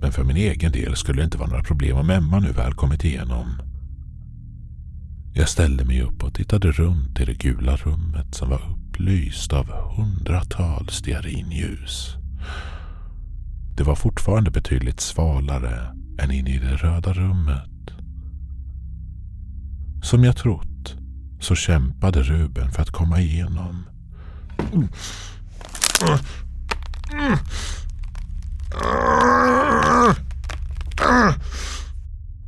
Men 0.00 0.12
för 0.12 0.24
min 0.24 0.37
egen 0.37 0.72
del 0.72 0.96
skulle 0.96 1.20
det 1.20 1.24
inte 1.24 1.38
vara 1.38 1.48
några 1.50 1.62
problem 1.62 1.96
om 1.96 2.11
Emma 2.11 2.38
nu 2.38 2.53
väl 2.53 2.74
kommit 2.74 3.05
igenom. 3.05 3.62
Jag 5.35 5.48
ställde 5.48 5.85
mig 5.85 6.03
upp 6.03 6.24
och 6.24 6.35
tittade 6.35 6.72
runt 6.72 7.20
i 7.20 7.24
det 7.24 7.35
gula 7.35 7.76
rummet 7.76 8.35
som 8.35 8.50
var 8.50 8.62
upplyst 8.70 9.53
av 9.53 9.66
hundratals 9.96 10.94
stearinljus. 10.94 12.16
Det 13.76 13.83
var 13.83 13.94
fortfarande 13.94 14.50
betydligt 14.50 15.00
svalare 15.00 15.96
än 16.18 16.31
inne 16.31 16.50
i 16.50 16.59
det 16.59 16.76
röda 16.76 17.12
rummet. 17.12 17.90
Som 20.03 20.24
jag 20.24 20.37
trott 20.37 20.96
så 21.40 21.55
kämpade 21.55 22.22
Ruben 22.22 22.70
för 22.70 22.83
att 22.83 22.90
komma 22.90 23.20
igenom. 23.20 23.85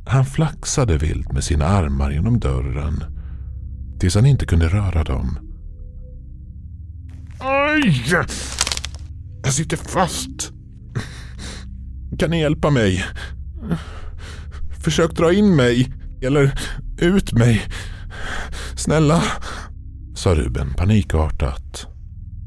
Han 0.05 0.25
flaxade 0.25 0.97
vilt 0.97 1.31
med 1.31 1.43
sina 1.43 1.65
armar 1.65 2.11
genom 2.11 2.39
dörren 2.39 3.03
tills 3.99 4.15
han 4.15 4.25
inte 4.25 4.45
kunde 4.45 4.67
röra 4.67 5.03
dem. 5.03 5.39
Aj! 7.39 8.03
Jag 9.43 9.53
sitter 9.53 9.77
fast. 9.77 10.51
Kan 12.19 12.29
ni 12.29 12.39
hjälpa 12.39 12.69
mig? 12.69 13.05
Försök 14.83 15.11
dra 15.11 15.33
in 15.33 15.55
mig. 15.55 15.93
Eller 16.21 16.59
ut 16.97 17.33
mig. 17.33 17.61
Snälla. 18.75 19.23
Sa 20.15 20.35
Ruben 20.35 20.73
panikartat. 20.73 21.87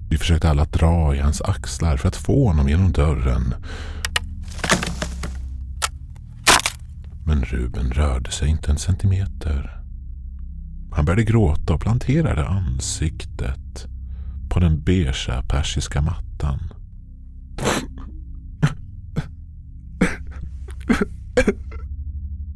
Vi 0.09 0.19
försökte 0.19 0.51
alla 0.51 0.65
dra 0.65 1.15
i 1.15 1.19
hans 1.19 1.43
axlar 1.43 1.97
för 1.97 2.09
att 2.09 2.17
få 2.17 2.47
honom 2.49 2.69
genom 2.69 2.93
dörren. 2.93 3.55
Men 7.27 7.45
Ruben 7.45 7.91
rörde 7.91 8.31
sig 8.31 8.49
inte 8.49 8.71
en 8.71 8.79
centimeter. 8.79 9.83
Han 10.93 11.05
började 11.05 11.25
gråta 11.25 11.75
och 11.75 11.81
planterade 11.81 12.47
ansiktet 12.47 13.87
på 14.49 14.61
den 14.61 14.83
beiga 14.83 15.43
persiska 15.49 16.01
mattan. 16.01 16.61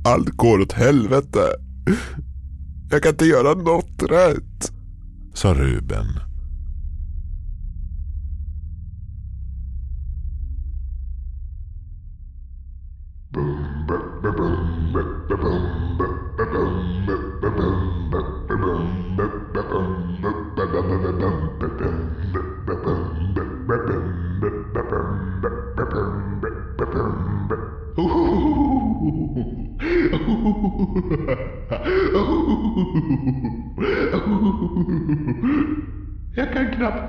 Allt 0.05 0.29
går 0.29 0.61
åt 0.61 0.73
helvete. 0.73 1.41
Jag 2.91 3.03
kan 3.03 3.13
inte 3.13 3.25
göra 3.25 3.55
något 3.55 4.03
rätt. 4.11 4.73
Sa 5.35 5.55
Ruben. 5.55 6.30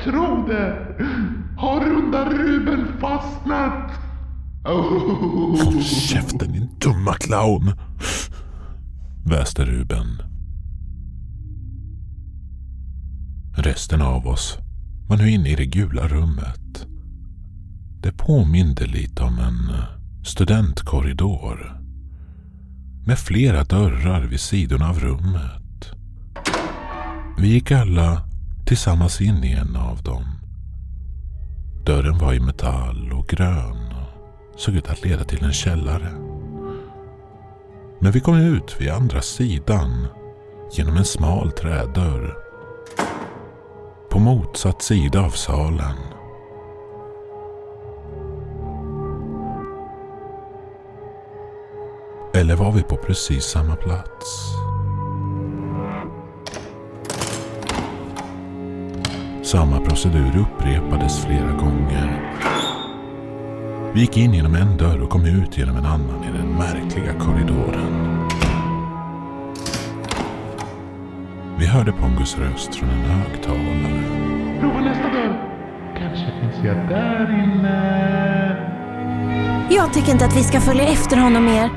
Tro 0.04 0.48
det. 0.48 0.78
Har 1.58 1.80
runda 1.80 2.30
Ruben 2.30 2.88
fastnat? 3.00 3.92
Håll 4.64 5.84
käften 5.84 6.52
din 6.52 6.70
dumma 6.80 7.14
clown! 7.14 7.72
Väste 9.26 9.66
Ruben. 9.66 10.22
Resten 13.58 14.02
av 14.02 14.28
oss 14.28 14.58
var 15.10 15.18
nu 15.18 15.30
inne 15.30 15.50
i 15.50 15.56
det 15.56 15.66
gula 15.66 16.08
rummet. 16.08 16.86
Det 18.02 18.12
påminde 18.12 18.86
lite 18.86 19.24
om 19.24 19.40
en 19.40 19.76
eh, 19.76 19.86
studentkorridor. 20.24 21.82
Med 23.06 23.20
flera 23.20 23.64
dörrar 23.64 24.22
vid 24.22 24.40
sidorna 24.40 24.90
av 24.90 25.00
rummet. 25.00 25.92
Vi 27.38 27.48
gick 27.48 27.72
alla 27.72 28.31
tillsammans 28.72 29.22
in 29.22 29.44
i 29.44 29.52
en 29.52 29.76
av 29.76 30.04
dem. 30.04 30.26
Dörren 31.86 32.18
var 32.18 32.34
i 32.34 32.40
metall 32.40 33.14
och 33.14 33.28
grön 33.28 33.94
och 34.54 34.60
såg 34.60 34.76
ut 34.76 34.90
att 34.90 35.06
leda 35.06 35.24
till 35.24 35.44
en 35.44 35.54
källare. 35.54 36.12
Men 38.00 38.12
vi 38.12 38.20
kom 38.20 38.36
ut 38.36 38.76
vid 38.80 38.90
andra 38.90 39.22
sidan 39.22 40.08
genom 40.72 40.98
en 40.98 41.06
smal 41.06 41.52
trädörr. 41.52 42.38
På 44.10 44.20
motsatt 44.20 44.82
sida 44.82 45.22
av 45.22 45.30
salen. 45.30 45.98
Eller 52.34 52.56
var 52.56 52.72
vi 52.72 52.84
på 52.84 52.98
precis 52.98 53.44
samma 53.44 53.76
plats? 53.76 54.61
Samma 59.52 59.80
procedur 59.80 60.38
upprepades 60.38 61.26
flera 61.26 61.52
gånger. 61.52 62.36
Vi 63.94 64.00
gick 64.00 64.18
in 64.18 64.34
genom 64.34 64.56
en 64.56 64.78
dörr 64.78 65.02
och 65.02 65.10
kom 65.10 65.26
ut 65.26 65.58
genom 65.58 65.78
en 65.78 65.86
annan 65.86 66.24
i 66.24 66.38
den 66.38 66.48
märkliga 66.48 67.14
korridoren. 67.14 68.20
Vi 71.60 71.66
hörde 71.66 71.92
Pongus 71.92 72.38
röst 72.38 72.76
från 72.76 72.90
en 72.90 73.02
högtalare. 73.02 74.04
Prova 74.60 74.80
nästa 74.80 75.04
dörr. 75.04 75.40
Kanske 75.98 76.26
finns 76.26 76.66
jag 76.66 76.76
där 76.76 77.44
inne. 77.44 77.78
Jag 79.70 79.94
tycker 79.94 80.12
inte 80.12 80.26
att 80.26 80.38
vi 80.38 80.44
ska 80.44 80.62
följa 80.62 80.84
efter 80.88 81.18
honom 81.18 81.46
mer. 81.46 81.70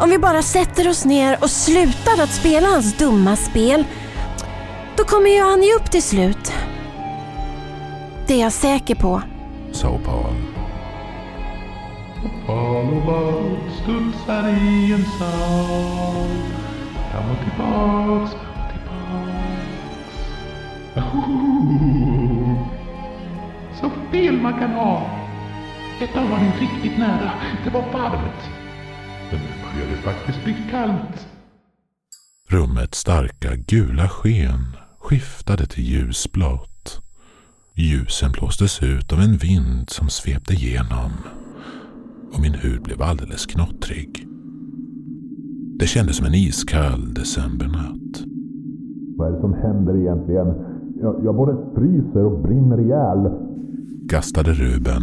Om 0.00 0.10
vi 0.10 0.18
bara 0.18 0.42
sätter 0.42 0.88
oss 0.88 1.04
ner 1.04 1.38
och 1.42 1.50
slutar 1.50 2.22
att 2.22 2.30
spela 2.30 2.68
hans 2.68 2.98
dumma 2.98 3.36
spel, 3.36 3.84
då 4.96 5.04
kommer 5.04 5.30
ju 5.30 5.42
han 5.42 5.62
ge 5.62 5.74
upp 5.74 5.90
till 5.90 6.02
slut. 6.02 6.52
Det 8.26 8.34
är 8.34 8.40
jag 8.40 8.52
säker 8.52 8.94
på. 8.94 9.22
Sa 9.72 9.88
Opal. 9.90 10.34
Opal 12.24 12.94
och 12.94 13.06
bad 13.06 13.56
studsar 13.82 14.48
i 14.48 14.92
en 14.92 15.04
sal. 15.04 16.28
Fram 17.12 17.30
och 17.30 17.38
tillbaks, 17.44 18.32
fram 18.32 18.64
och 18.64 18.72
tillbaks. 18.72 20.16
Oh, 20.96 22.68
så 23.80 23.90
fel 24.10 24.40
man 24.40 24.58
kan 24.58 24.70
ha. 24.70 25.10
Ett 26.00 26.10
har 26.10 26.28
varit 26.28 26.60
riktigt 26.60 26.98
nära. 26.98 27.30
Det 27.64 27.70
var 27.70 27.92
varvet. 27.92 28.50
Men 29.30 29.40
nu 29.40 29.48
börjar 29.62 29.96
det 29.96 30.02
faktiskt 30.02 30.44
bli 30.44 30.56
kallt. 30.70 31.28
Rummets 32.48 32.98
starka 32.98 33.56
gula 33.56 34.08
sken 34.08 34.76
skiftade 34.98 35.66
till 35.66 35.84
ljusblått. 35.84 36.73
Ljusen 37.76 38.32
blåstes 38.32 38.82
ut 38.82 39.12
av 39.12 39.20
en 39.20 39.36
vind 39.36 39.90
som 39.90 40.08
svepte 40.08 40.54
igenom 40.54 41.10
och 42.32 42.40
min 42.40 42.54
hud 42.54 42.82
blev 42.82 43.02
alldeles 43.02 43.46
knottrig. 43.46 44.26
Det 45.78 45.86
kändes 45.86 46.16
som 46.16 46.26
en 46.26 46.34
iskall 46.34 47.14
decembernatt. 47.14 48.24
Vad 49.16 49.28
är 49.28 49.32
det 49.32 49.40
som 49.40 49.54
händer 49.54 49.96
egentligen? 49.96 50.46
Jag, 51.00 51.24
jag 51.24 51.34
både 51.36 51.56
fryser 51.74 52.24
och 52.24 52.42
brinner 52.42 52.80
ihjäl. 52.80 53.30
Gastade 54.06 54.52
Ruben. 54.52 55.02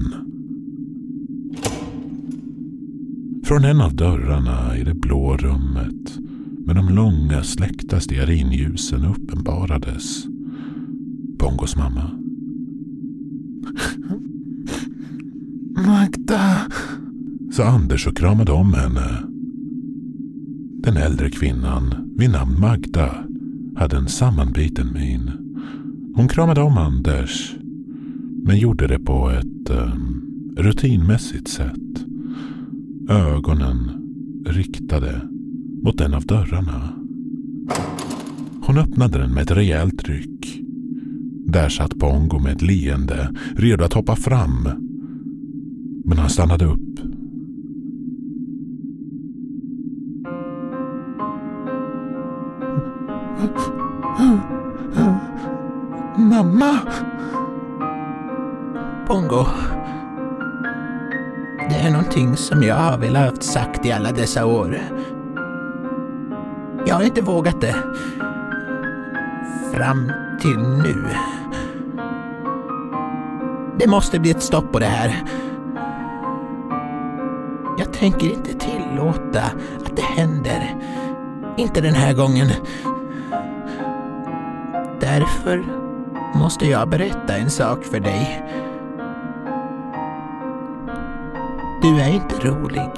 Från 3.44 3.64
en 3.64 3.82
av 3.82 3.96
dörrarna 3.96 4.78
i 4.78 4.84
det 4.84 4.96
blå 4.96 5.38
rummet 5.38 6.18
med 6.66 6.76
de 6.76 6.90
långa 6.90 7.44
släckta 7.44 8.00
stearinljusen 8.00 9.06
uppenbarades 9.06 10.26
Bongos 11.40 11.76
mamma. 11.76 12.21
Magda! 15.76 16.68
sa 17.52 17.64
Anders 17.64 18.08
och 18.08 18.18
kramade 18.18 18.52
om 18.52 18.74
henne. 18.74 19.24
Den 20.84 20.98
äldre 20.98 21.30
kvinnan 21.30 22.14
vid 22.18 22.32
namn 22.32 22.60
Magda 22.60 23.26
hade 23.76 23.98
en 23.98 24.08
sammanbiten 24.08 24.94
min. 24.94 25.32
Hon 26.16 26.28
kramade 26.28 26.62
om 26.62 26.78
Anders 26.78 27.56
men 28.44 28.58
gjorde 28.58 28.88
det 28.88 29.00
på 29.00 29.30
ett 29.30 29.70
um, 29.70 30.24
rutinmässigt 30.58 31.48
sätt. 31.48 32.06
Ögonen 33.10 33.92
riktade 34.46 35.22
mot 35.84 36.02
en 36.02 36.14
av 36.14 36.26
dörrarna. 36.26 36.94
Hon 38.62 38.78
öppnade 38.78 39.18
den 39.18 39.34
med 39.34 39.44
ett 39.44 39.52
rejält 39.52 40.10
ryck. 40.10 40.62
Där 41.52 41.70
satt 41.70 42.00
Pongo 42.00 42.40
med 42.40 42.52
ett 42.52 42.62
leende, 42.62 43.34
redo 43.56 43.84
att 43.84 43.94
hoppa 43.94 44.16
fram. 44.16 44.70
Men 46.06 46.18
han 46.18 46.30
stannade 46.30 46.66
upp. 46.66 47.00
Mamma! 56.18 56.80
Pongo? 59.08 59.46
Det 61.70 61.76
är 61.76 61.92
någonting 61.92 62.36
som 62.36 62.64
jag 62.64 62.76
har 62.76 62.98
velat 62.98 63.26
haft 63.26 63.44
sagt 63.44 63.86
i 63.86 63.92
alla 63.92 64.12
dessa 64.12 64.46
år. 64.46 64.80
Jag 66.86 66.96
har 66.96 67.04
inte 67.04 67.22
vågat 67.22 67.62
det. 67.62 67.76
Fram 69.74 70.12
till 70.42 70.58
nu. 70.60 71.06
Det 73.82 73.88
måste 73.88 74.20
bli 74.20 74.32
ett 74.32 74.44
stopp 74.44 74.72
på 74.72 74.80
det 74.80 74.86
här. 74.86 75.24
Jag 77.78 77.94
tänker 77.94 78.28
inte 78.28 78.54
tillåta 78.54 79.42
att 79.86 79.96
det 79.96 80.02
händer. 80.02 80.76
Inte 81.58 81.82
den 81.82 81.94
här 81.94 82.14
gången. 82.14 82.48
Därför 85.00 85.64
måste 86.36 86.66
jag 86.66 86.90
berätta 86.90 87.38
en 87.38 87.50
sak 87.50 87.84
för 87.84 88.00
dig. 88.00 88.44
Du 91.82 92.02
är 92.02 92.14
inte 92.14 92.36
rolig. 92.48 92.92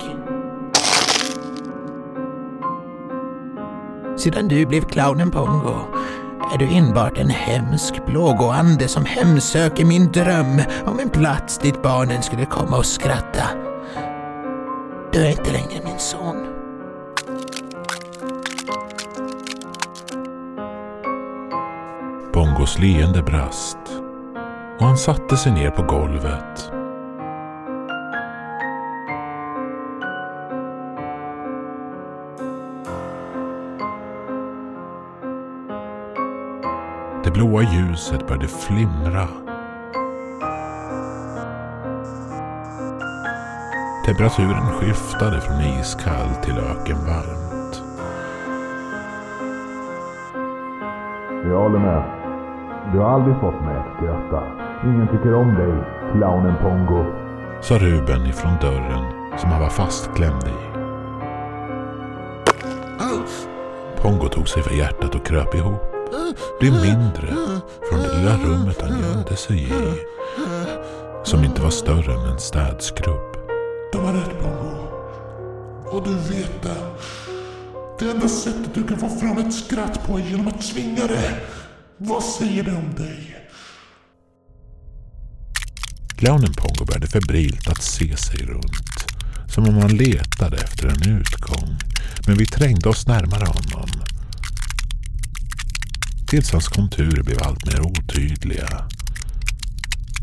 Sedan 4.17 4.47
du 4.47 4.65
blev 4.65 4.81
clownen 4.81 5.31
Pongo 5.31 5.75
är 6.53 6.57
du 6.57 6.67
enbart 6.75 7.17
en 7.17 7.29
hemsk 7.29 8.05
plågoande 8.05 8.87
som 8.87 9.05
hemsöker 9.05 9.85
min 9.85 10.11
dröm 10.11 10.61
om 10.85 10.99
en 10.99 11.09
plats 11.09 11.57
dit 11.57 11.81
barnen 11.83 12.23
skulle 12.23 12.45
komma 12.45 12.77
och 12.77 12.85
skratta. 12.85 13.43
Du 15.11 15.25
är 15.25 15.29
inte 15.29 15.51
längre 15.51 15.81
min 15.83 15.99
son. 15.99 16.47
Bongos 22.33 22.79
leende 22.79 23.21
brast 23.21 23.77
och 24.79 24.85
han 24.85 24.97
satte 24.97 25.37
sig 25.37 25.51
ner 25.51 25.69
på 25.69 25.83
golvet. 25.83 26.72
Blåa 37.33 37.63
ljuset 37.63 38.27
började 38.27 38.47
flimra. 38.47 39.27
Temperaturen 44.05 44.65
skiftade 44.65 45.41
från 45.41 45.61
iskall 45.61 46.29
till 46.43 46.57
ökenvarmt. 46.57 47.83
Jag 51.43 51.59
håller 51.59 51.79
med. 51.79 52.03
Du 52.93 52.99
har 52.99 53.09
aldrig 53.09 53.35
fått 53.35 53.61
mig 53.61 53.77
att 53.77 53.97
skratta. 53.97 54.43
Ingen 54.85 55.07
tycker 55.07 55.33
om 55.33 55.55
dig, 55.55 55.73
clownen 56.11 56.55
Pongo. 56.61 57.05
sa 57.61 57.77
Ruben 57.77 58.25
ifrån 58.25 58.57
dörren 58.61 59.03
som 59.37 59.49
han 59.49 59.61
var 59.61 59.69
fastklämd 59.69 60.43
i. 60.43 60.73
Pongo 64.01 64.27
tog 64.27 64.47
sig 64.47 64.63
för 64.63 64.73
hjärtat 64.75 65.15
och 65.15 65.25
kröp 65.25 65.55
ihop. 65.55 65.92
Blev 66.59 66.73
mindre 66.73 67.27
från 67.89 67.99
det 67.99 68.17
lilla 68.17 68.37
rummet 68.37 68.81
han 68.81 69.01
gömde 69.01 69.35
sig 69.35 69.63
i. 69.63 69.67
Som 71.23 71.43
inte 71.43 71.61
var 71.61 71.69
större 71.69 72.13
än 72.13 72.31
en 72.31 72.39
städskrubb. 72.39 73.33
De 73.91 74.05
har 74.05 74.13
rätt 74.13 74.41
Bongo. 74.41 74.77
Och 75.85 76.03
du 76.03 76.13
vet 76.13 76.63
det. 76.63 76.75
Det 77.99 78.11
enda 78.11 78.27
sättet 78.29 78.73
du 78.73 78.83
kan 78.83 78.97
få 78.97 79.09
fram 79.09 79.37
ett 79.37 79.53
skratt 79.53 80.07
på 80.07 80.17
är 80.17 80.23
genom 80.23 80.47
att 80.47 80.63
svinga 80.63 81.07
det. 81.07 81.39
Vad 81.97 82.23
säger 82.23 82.63
det 82.63 82.71
om 82.71 82.95
dig? 82.95 83.35
Clownen 86.17 86.53
Pongo 86.53 86.85
började 86.85 87.07
febrilt 87.07 87.67
att 87.67 87.81
se 87.81 88.17
sig 88.17 88.39
runt. 88.45 89.05
Som 89.47 89.67
om 89.67 89.77
han 89.77 89.97
letade 89.97 90.57
efter 90.57 90.87
en 90.87 91.17
utgång. 91.19 91.77
Men 92.27 92.37
vi 92.37 92.45
trängde 92.45 92.89
oss 92.89 93.07
närmare 93.07 93.45
honom. 93.45 93.72
Tills 96.33 96.51
hans 96.51 96.67
konturer 96.67 97.23
blev 97.23 97.37
allt 97.41 97.65
mer 97.65 97.81
otydliga. 97.81 98.87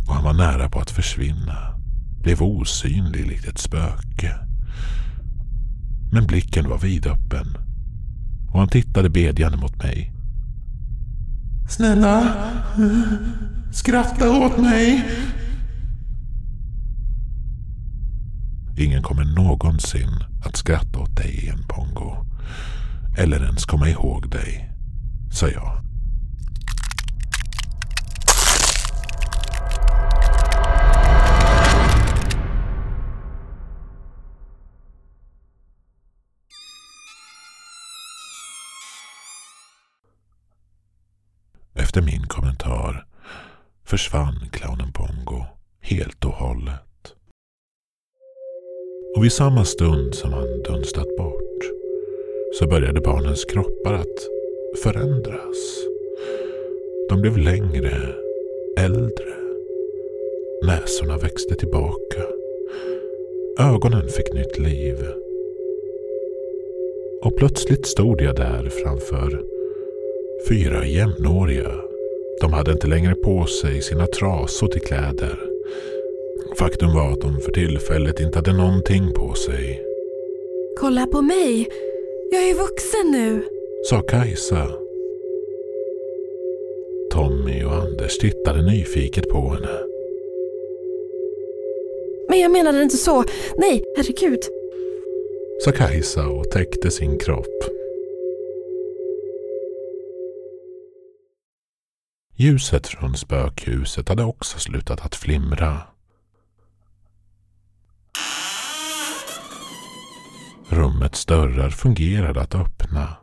Och 0.09 0.15
han 0.15 0.25
var 0.25 0.33
nära 0.33 0.69
på 0.69 0.81
att 0.81 0.91
försvinna. 0.91 1.79
Blev 2.23 2.43
osynlig 2.43 3.27
likt 3.27 3.49
ett 3.49 3.59
spöke. 3.59 4.35
Men 6.13 6.27
blicken 6.27 6.69
var 6.69 6.79
vidöppen. 6.79 7.47
Och 8.53 8.59
han 8.59 8.69
tittade 8.69 9.11
bedjande 9.11 9.59
mot 9.59 9.83
mig. 9.83 10.13
Snälla, 11.69 12.35
skratta 13.73 14.31
åt 14.31 14.59
mig. 14.59 15.11
Ingen 18.77 19.03
kommer 19.03 19.25
någonsin 19.25 20.25
att 20.45 20.57
skratta 20.57 20.99
åt 20.99 21.17
dig 21.17 21.43
igen, 21.43 21.65
Pongo. 21.69 22.27
Eller 23.19 23.45
ens 23.45 23.65
komma 23.65 23.89
ihåg 23.89 24.31
dig, 24.31 24.71
sa 25.33 25.49
jag. 25.49 25.90
Försvann 43.91 44.49
clownen 44.53 44.93
Pongo 44.93 45.45
helt 45.81 46.25
och 46.25 46.33
hållet. 46.33 47.15
Och 49.17 49.25
vid 49.25 49.33
samma 49.33 49.65
stund 49.65 50.15
som 50.15 50.33
han 50.33 50.63
dunstat 50.63 51.17
bort 51.17 51.63
så 52.59 52.67
började 52.67 53.01
barnens 53.01 53.45
kroppar 53.45 53.95
att 53.95 54.29
förändras. 54.83 55.85
De 57.09 57.21
blev 57.21 57.39
längre, 57.39 58.15
äldre. 58.79 59.35
Näsorna 60.63 61.17
växte 61.17 61.55
tillbaka. 61.55 62.23
Ögonen 63.59 64.09
fick 64.09 64.33
nytt 64.33 64.59
liv. 64.59 64.97
Och 67.23 67.37
plötsligt 67.37 67.87
stod 67.87 68.21
jag 68.21 68.37
där 68.37 68.69
framför 68.69 69.45
fyra 70.49 70.87
jämnåriga. 70.87 71.90
De 72.41 72.53
hade 72.53 72.73
inte 72.73 72.87
längre 72.87 73.15
på 73.15 73.47
sig 73.47 73.83
sina 73.83 74.07
trasor 74.07 74.69
till 74.69 74.81
kläder. 74.81 75.39
Faktum 76.59 76.95
var 76.95 77.13
att 77.13 77.21
de 77.21 77.41
för 77.41 77.53
tillfället 77.53 78.21
inte 78.21 78.39
hade 78.39 78.53
någonting 78.53 79.13
på 79.13 79.35
sig, 79.35 79.83
Kolla 80.81 81.07
på 81.07 81.23
mig. 81.23 81.69
Jag 82.31 82.43
är 82.51 82.55
vuxen 82.55 83.11
nu. 83.11 83.43
sa 83.85 84.03
Kajsa. 84.03 84.73
Tommy 87.13 87.65
och 87.65 87.73
Anders 87.73 88.19
tittade 88.19 88.63
nyfiket 88.63 89.29
på 89.29 89.49
henne. 89.49 89.81
Men 92.29 92.41
jag 92.41 92.51
menade 92.51 92.83
inte 92.83 92.97
så. 92.97 93.25
Nej, 93.57 93.85
herregud. 93.97 94.41
sa 95.65 95.73
Kajsa 95.73 96.29
och 96.29 96.51
täckte 96.51 96.91
sin 96.91 97.19
kropp. 97.19 97.80
Ljuset 102.41 102.87
från 102.87 103.17
spökhuset 103.17 104.09
hade 104.09 104.25
också 104.25 104.59
slutat 104.59 105.01
att 105.01 105.15
flimra. 105.15 105.83
Rummets 110.69 111.27
dörrar 111.27 111.71
fungerade 111.71 112.41
att 112.41 112.55
öppna. 112.55 113.17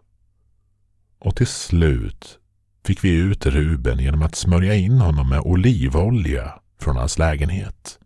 Och 1.20 1.36
till 1.36 1.48
slut 1.48 2.40
fick 2.86 3.04
vi 3.04 3.10
ut 3.10 3.46
Ruben 3.46 4.00
genom 4.00 4.22
att 4.22 4.36
smörja 4.36 4.76
in 4.76 4.98
honom 4.98 5.30
med 5.30 5.40
olivolja 5.40 6.60
från 6.80 6.96
hans 6.96 7.18
lägenhet. 7.18 8.00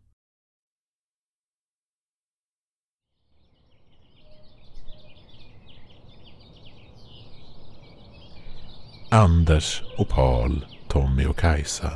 Anders 9.10 9.84
och 9.98 10.10
Paul, 10.10 10.66
Tommy 10.92 11.26
och 11.26 11.38
Kajsa 11.38 11.92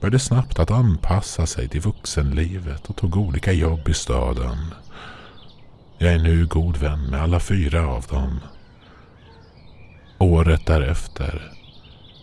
började 0.00 0.18
snabbt 0.18 0.58
att 0.58 0.70
anpassa 0.70 1.46
sig 1.46 1.68
till 1.68 1.80
vuxenlivet 1.80 2.90
och 2.90 2.96
tog 2.96 3.16
olika 3.16 3.52
jobb 3.52 3.88
i 3.88 3.94
staden. 3.94 4.56
Jag 5.98 6.12
är 6.12 6.18
nu 6.18 6.46
god 6.46 6.76
vän 6.76 7.10
med 7.10 7.22
alla 7.22 7.40
fyra 7.40 7.88
av 7.88 8.02
dem. 8.02 8.40
Året 10.18 10.66
därefter 10.66 11.52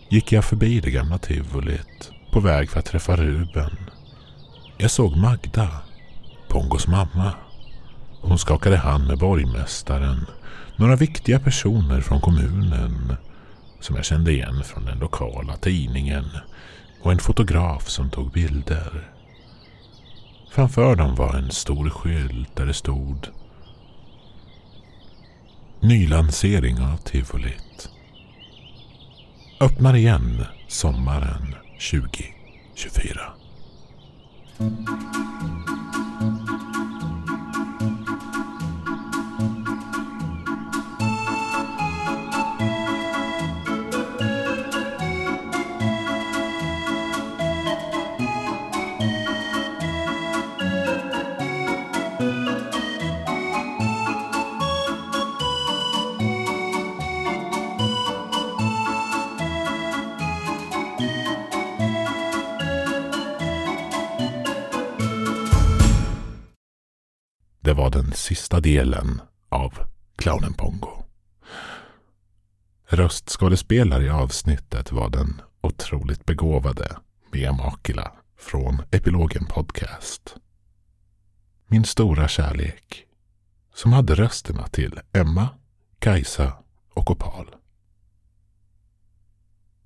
gick 0.09 0.31
jag 0.31 0.45
förbi 0.45 0.79
det 0.79 0.91
gamla 0.91 1.17
tivolit 1.17 2.11
på 2.31 2.39
väg 2.39 2.69
för 2.69 2.79
att 2.79 2.85
träffa 2.85 3.15
Ruben. 3.15 3.77
Jag 4.77 4.91
såg 4.91 5.17
Magda, 5.17 5.69
Pongos 6.47 6.87
mamma. 6.87 7.33
Hon 8.21 8.39
skakade 8.39 8.77
hand 8.77 9.07
med 9.07 9.17
borgmästaren, 9.17 10.25
några 10.75 10.95
viktiga 10.95 11.39
personer 11.39 12.01
från 12.01 12.21
kommunen 12.21 13.15
som 13.79 13.95
jag 13.95 14.05
kände 14.05 14.31
igen 14.31 14.63
från 14.63 14.85
den 14.85 14.99
lokala 14.99 15.57
tidningen 15.57 16.25
och 17.01 17.11
en 17.11 17.19
fotograf 17.19 17.89
som 17.89 18.09
tog 18.09 18.31
bilder. 18.31 19.09
Framför 20.51 20.95
dem 20.95 21.15
var 21.15 21.33
en 21.33 21.51
stor 21.51 21.89
skylt 21.89 22.55
där 22.55 22.65
det 22.65 22.73
stod 22.73 23.27
Nylansering 25.81 26.79
av 26.79 26.97
tivolit. 26.97 27.89
Öppnar 29.59 29.95
igen 29.95 30.45
sommaren 30.67 31.55
2024. 31.91 33.21
Sista 68.19 68.59
delen 68.59 69.21
av 69.49 69.73
Clownen 70.15 70.53
Pongo. 70.53 71.03
Röstskådespelare 72.87 74.03
i 74.03 74.09
avsnittet 74.09 74.91
var 74.91 75.09
den 75.09 75.41
otroligt 75.61 76.25
begåvade 76.25 76.97
Mia 77.31 77.51
Makila 77.53 78.11
från 78.37 78.81
Epilogen 78.91 79.45
Podcast. 79.45 80.35
Min 81.67 81.83
stora 81.83 82.27
kärlek 82.27 83.05
som 83.73 83.93
hade 83.93 84.15
rösterna 84.15 84.67
till 84.67 84.99
Emma, 85.13 85.49
Kajsa 85.99 86.53
och 86.93 87.11
Opal. 87.11 87.55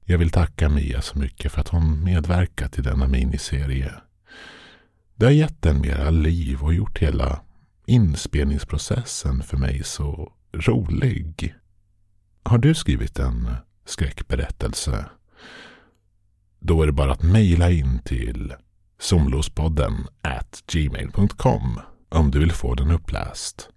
Jag 0.05 0.17
vill 0.17 0.31
tacka 0.31 0.69
Mia 0.69 1.01
så 1.01 1.19
mycket 1.19 1.51
för 1.51 1.61
att 1.61 1.67
hon 1.67 2.03
medverkat 2.03 2.79
i 2.79 2.81
denna 2.81 3.07
miniserie. 3.07 3.93
Det 5.15 5.25
har 5.25 5.31
gett 5.31 5.61
den 5.61 5.81
mera 5.81 6.09
liv 6.09 6.63
och 6.63 6.73
gjort 6.73 6.99
hela 6.99 7.42
inspelningsprocessen 7.85 9.43
för 9.43 9.57
mig 9.57 9.83
så 9.83 10.31
rolig. 10.53 11.55
Har 12.43 12.57
du 12.57 12.75
skrivit 12.75 13.19
en 13.19 13.55
skräckberättelse? 13.85 15.05
Då 16.59 16.81
är 16.81 16.85
det 16.85 16.93
bara 16.93 17.11
att 17.11 17.23
mejla 17.23 17.71
in 17.71 17.99
till 17.99 18.53
somlospodden 18.99 19.93
at 20.21 20.63
gmail.com 20.67 21.79
om 22.09 22.31
du 22.31 22.39
vill 22.39 22.51
få 22.51 22.75
den 22.75 22.91
uppläst. 22.91 23.69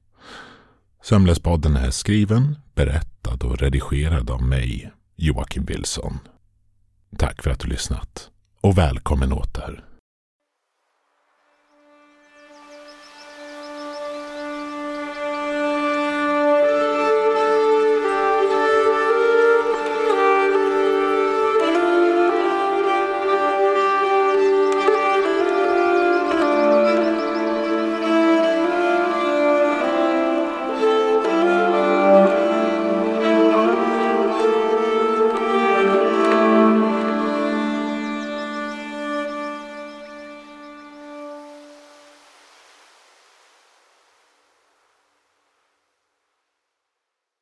Sömnlöspodden 1.02 1.76
är 1.76 1.90
skriven, 1.90 2.58
berättad 2.74 3.44
och 3.44 3.58
redigerad 3.58 4.30
av 4.30 4.42
mig, 4.42 4.92
Joakim 5.16 5.64
Wilson. 5.64 6.18
Tack 7.18 7.42
för 7.42 7.50
att 7.50 7.60
du 7.60 7.68
lyssnat 7.68 8.30
och 8.60 8.78
välkommen 8.78 9.32
åter. 9.32 9.84